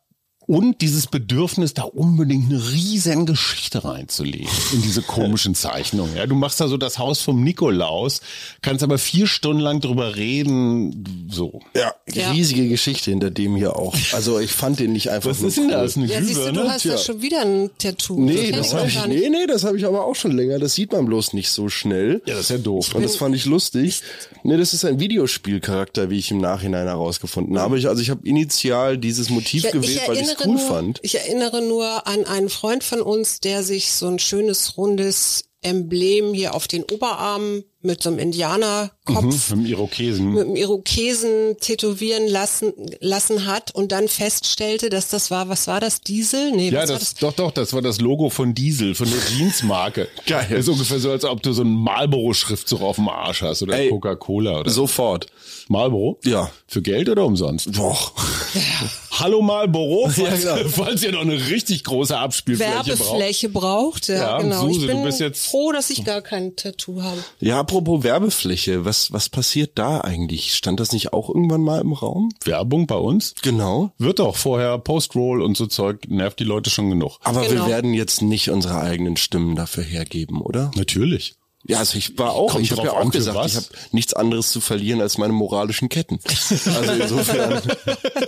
Und 0.48 0.82
dieses 0.82 1.08
Bedürfnis, 1.08 1.74
da 1.74 1.84
unbedingt 1.84 2.52
eine 2.52 2.62
riesen 2.72 3.26
Geschichte 3.26 3.84
reinzulegen 3.84 4.48
in 4.74 4.82
diese 4.82 5.02
komischen 5.02 5.56
Zeichnungen. 5.56 6.16
Ja, 6.16 6.26
du 6.28 6.36
machst 6.36 6.62
da 6.62 6.68
so 6.68 6.78
das 6.78 7.00
Haus 7.00 7.22
vom 7.22 7.44
Nikolaus, 7.44 8.22
kannst 8.62 8.84
aber 8.84 8.98
vier 8.98 9.26
Stunden 9.28 9.62
lang 9.62 9.82
drüber 9.82 10.16
reden, 10.16 11.28
so. 11.32 11.62
Ja, 11.76 11.94
Ja. 12.14 12.32
riesige 12.32 12.68
Geschichte 12.70 13.10
hinter 13.12 13.32
dem 13.32 13.56
hier 13.56 13.76
auch. 13.76 13.96
Also 14.14 14.40
ich 14.40 14.52
fand 14.52 14.80
den 14.80 14.94
nicht 14.94 15.10
einfach 15.10 15.32
Was 15.32 15.40
nur 15.40 15.50
ist 15.50 15.58
denn 15.58 15.66
cool. 15.66 15.72
das? 15.72 15.98
Eine 15.98 16.06
Ja, 16.08 16.20
siehst 16.22 16.30
du, 16.32 16.44
Glühbirne? 16.44 16.62
du 16.62 16.70
hast 16.70 16.82
Tja. 16.84 16.98
schon 16.98 17.22
wieder 17.22 17.42
ein 17.42 17.70
Tattoo. 17.78 18.20
Nee, 18.20 18.52
das 18.52 18.68
ich 18.68 18.74
hab 18.74 18.88
ich, 18.88 19.06
nee, 19.08 19.30
nee, 19.30 19.48
das 19.48 19.64
habe 19.64 19.78
ich 19.78 19.86
aber 19.86 20.06
auch 20.06 20.16
schon 20.16 20.32
länger. 20.32 20.60
Das 20.60 20.74
sieht 20.76 20.92
man 20.92 21.06
bloß 21.06 21.34
nicht 21.34 21.50
so 21.50 21.70
schnell. 21.70 22.22
Ja, 22.26 22.36
das 22.36 22.42
ist 22.46 22.50
ja 22.52 22.58
doof. 22.60 22.94
Und 22.94 23.04
das 23.04 23.16
fand 23.16 23.36
ich 23.36 23.46
lustig. 23.46 24.02
Nee, 24.44 24.58
das 24.58 24.74
ist 24.74 24.86
ein 24.86 25.00
Videospielcharakter, 25.00 26.10
wie 26.10 26.20
ich 26.20 26.30
im 26.32 26.38
Nachhinein 26.40 26.88
herausgefunden 26.88 27.58
habe. 27.58 27.78
Ich, 27.80 27.88
also 27.88 28.02
ich 28.02 28.10
habe 28.10 28.28
initial 28.28 28.98
dieses 28.98 29.30
Motiv 29.30 29.66
Ich, 29.66 29.72
gewählt, 29.72 30.00
ich 30.04 30.08
weil 30.08 30.18
ich 30.18 30.35
erinnere 30.40 30.48
cool 30.48 30.58
nur, 30.58 30.68
fand. 30.68 31.00
Ich 31.04 31.16
erinnere 31.16 31.62
nur 31.62 32.08
an 32.08 32.26
einen 32.26 32.50
Freund 32.50 32.84
von 32.84 33.02
uns, 33.02 33.40
der 33.40 33.64
sich 33.64 33.92
so 33.92 34.08
ein 34.08 34.20
schönes 34.20 34.78
rundes 34.78 35.46
Emblem 35.62 36.34
hier 36.34 36.54
auf 36.54 36.68
den 36.68 36.84
Oberarm 36.84 37.64
mit 37.86 38.02
so 38.04 38.10
einem 38.10 38.20
Indianerkopf 38.20 39.24
Mit 39.24 39.52
dem 39.52 39.66
Irokesen. 39.66 40.34
mit 40.34 40.46
einem 40.46 40.56
Irokesen 40.56 41.58
tätowieren 41.60 42.28
lassen, 42.28 42.74
lassen 43.00 43.46
hat 43.46 43.74
und 43.74 43.92
dann 43.92 44.08
feststellte, 44.08 44.90
dass 44.90 45.10
das 45.10 45.32
war, 45.32 45.48
was 45.50 45.68
war 45.68 45.80
das, 45.80 46.02
Diesel? 46.02 46.52
Nee, 46.52 46.70
Ja, 46.70 46.82
was 46.84 46.90
war 46.90 47.00
das, 47.00 47.14
doch, 47.16 47.34
doch, 47.34 47.52
das 47.52 47.74
war 47.74 47.82
das 47.82 48.02
Logo 48.02 48.30
von 48.30 48.54
Diesel, 48.54 48.96
von 48.96 49.08
der 49.10 49.20
Jeansmarke. 49.38 50.08
Geil. 50.28 50.48
Das 50.50 50.60
ist 50.62 50.70
ungefähr 50.70 51.00
so, 51.00 51.12
als 51.12 51.24
ob 51.24 51.42
du 51.44 51.54
so 51.54 51.62
einen 51.62 51.76
Marlboro-Schriftzug 51.76 52.82
auf 52.82 52.96
dem 52.98 53.08
Arsch 53.10 53.42
hast 53.42 53.62
oder 53.64 53.78
Coca-Cola 53.90 54.60
oder 54.60 54.72
Sofort. 54.72 55.28
Marlboro? 55.68 56.20
Ja. 56.24 56.52
Für 56.68 56.82
Geld 56.82 57.10
oder 57.10 57.26
umsonst? 57.26 57.70
Doch. 57.78 58.14
Hallo 59.12 59.42
Marlboro, 59.42 60.10
falls, 60.14 60.44
Ja, 60.44 60.58
genau. 60.58 60.70
falls 60.70 61.02
ihr 61.04 61.12
noch 61.12 61.22
eine 61.22 61.50
richtig 61.50 61.84
große 61.84 62.18
Abspielfläche 62.18 62.72
braucht. 62.74 62.88
Werbefläche 62.88 63.50
braucht. 63.50 64.08
Ja, 64.10 64.16
Ja, 64.16 64.38
genau. 64.42 64.62
Suse, 64.68 64.72
ich 64.82 64.82
du 64.82 64.88
bin 64.88 65.04
bist 65.04 65.20
jetzt- 65.20 65.46
froh, 65.48 65.72
dass 65.72 65.90
ich 65.90 66.04
gar 66.04 66.22
kein 66.22 66.56
Tattoo 66.56 67.02
habe. 67.02 67.24
Ja, 67.40 67.64
apropos 67.78 68.04
Werbefläche, 68.04 68.86
was, 68.86 69.12
was 69.12 69.30
passiert 69.30 69.72
da 69.78 70.02
eigentlich? 70.02 70.56
Stand 70.56 70.80
das 70.80 70.92
nicht 70.94 71.14
auch 71.14 71.30
irgendwann 71.30 71.62
mal 71.62 71.82
im 71.82 71.94
Raum? 71.94 72.32
Werbung 72.44 72.88
bei 72.88 72.96
uns? 72.96 73.36
Genau. 73.42 73.92
Wird 73.98 74.20
doch 74.20 74.36
vorher 74.36 74.78
Post-Roll 74.78 75.42
und 75.42 75.58
so 75.58 75.66
Zeug, 75.68 76.08
nervt 76.08 76.40
die 76.40 76.44
Leute 76.46 76.70
schon 76.70 76.90
genug. 76.90 77.20
Aber 77.24 77.42
wir 77.42 77.50
Genau. 77.50 77.68
werden 77.68 77.94
jetzt 77.94 78.22
nicht 78.22 78.50
unsere 78.50 78.80
eigenen 78.80 79.18
Stimmen 79.18 79.56
dafür 79.56 79.84
hergeben, 79.84 80.42
oder? 80.42 80.72
Natürlich. 80.76 81.36
Ja, 81.68 81.80
also 81.80 81.98
ich 81.98 82.16
war 82.18 82.34
auch, 82.34 82.52
Kommt 82.52 82.64
ich 82.64 82.72
habe 82.72 82.84
ja 82.84 82.94
auch 82.94 83.10
gesagt, 83.10 83.36
was. 83.36 83.52
ich 83.52 83.58
habe 83.58 83.68
nichts 83.92 84.14
anderes 84.14 84.52
zu 84.52 84.62
verlieren 84.62 85.02
als 85.02 85.18
meine 85.18 85.34
moralischen 85.34 85.90
Ketten. 85.90 86.20
Also 86.50 86.92
insofern. 87.02 87.62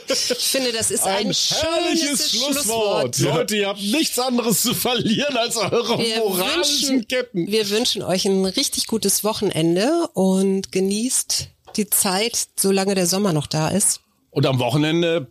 Ich 0.08 0.48
finde, 0.48 0.72
das 0.72 0.90
ist 0.90 1.04
ein, 1.04 1.32
schönes 1.34 2.32
Schlusswort. 2.32 3.20
Leute, 3.20 3.58
ihr 3.58 3.68
habt 3.68 3.82
nichts 3.82 4.18
anderes 4.18 4.64
zu 4.64 4.74
verlieren 4.74 5.38
als 5.38 5.56
eure 5.56 6.00
Wir 6.00 6.18
moralischen 6.18 6.90
wünschen, 6.90 7.08
Ketten. 7.08 7.48
wir 7.48 7.70
wünschen 7.70 8.02
euch 8.02 8.26
ein 8.26 8.44
richtig 8.46 8.88
gutes 8.88 9.24
Wochenende 9.24 10.08
und 10.14 10.72
genießt 10.72 11.50
die 11.76 11.90
Zeit, 11.90 12.48
solange 12.56 12.96
der 12.96 13.06
Sommer 13.06 13.34
noch 13.34 13.46
da 13.46 13.70
ist. 13.70 14.02
Und 14.32 14.48
am 14.48 14.58
Wochenende 14.58 15.28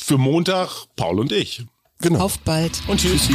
für 0.00 0.16
Montag 0.16 0.86
Paul 0.94 1.18
und 1.18 1.32
ich. 1.32 1.62
Genau. 2.00 2.20
Auf 2.20 2.38
bald. 2.38 2.80
Und 2.86 3.00
tschüssi. 3.00 3.34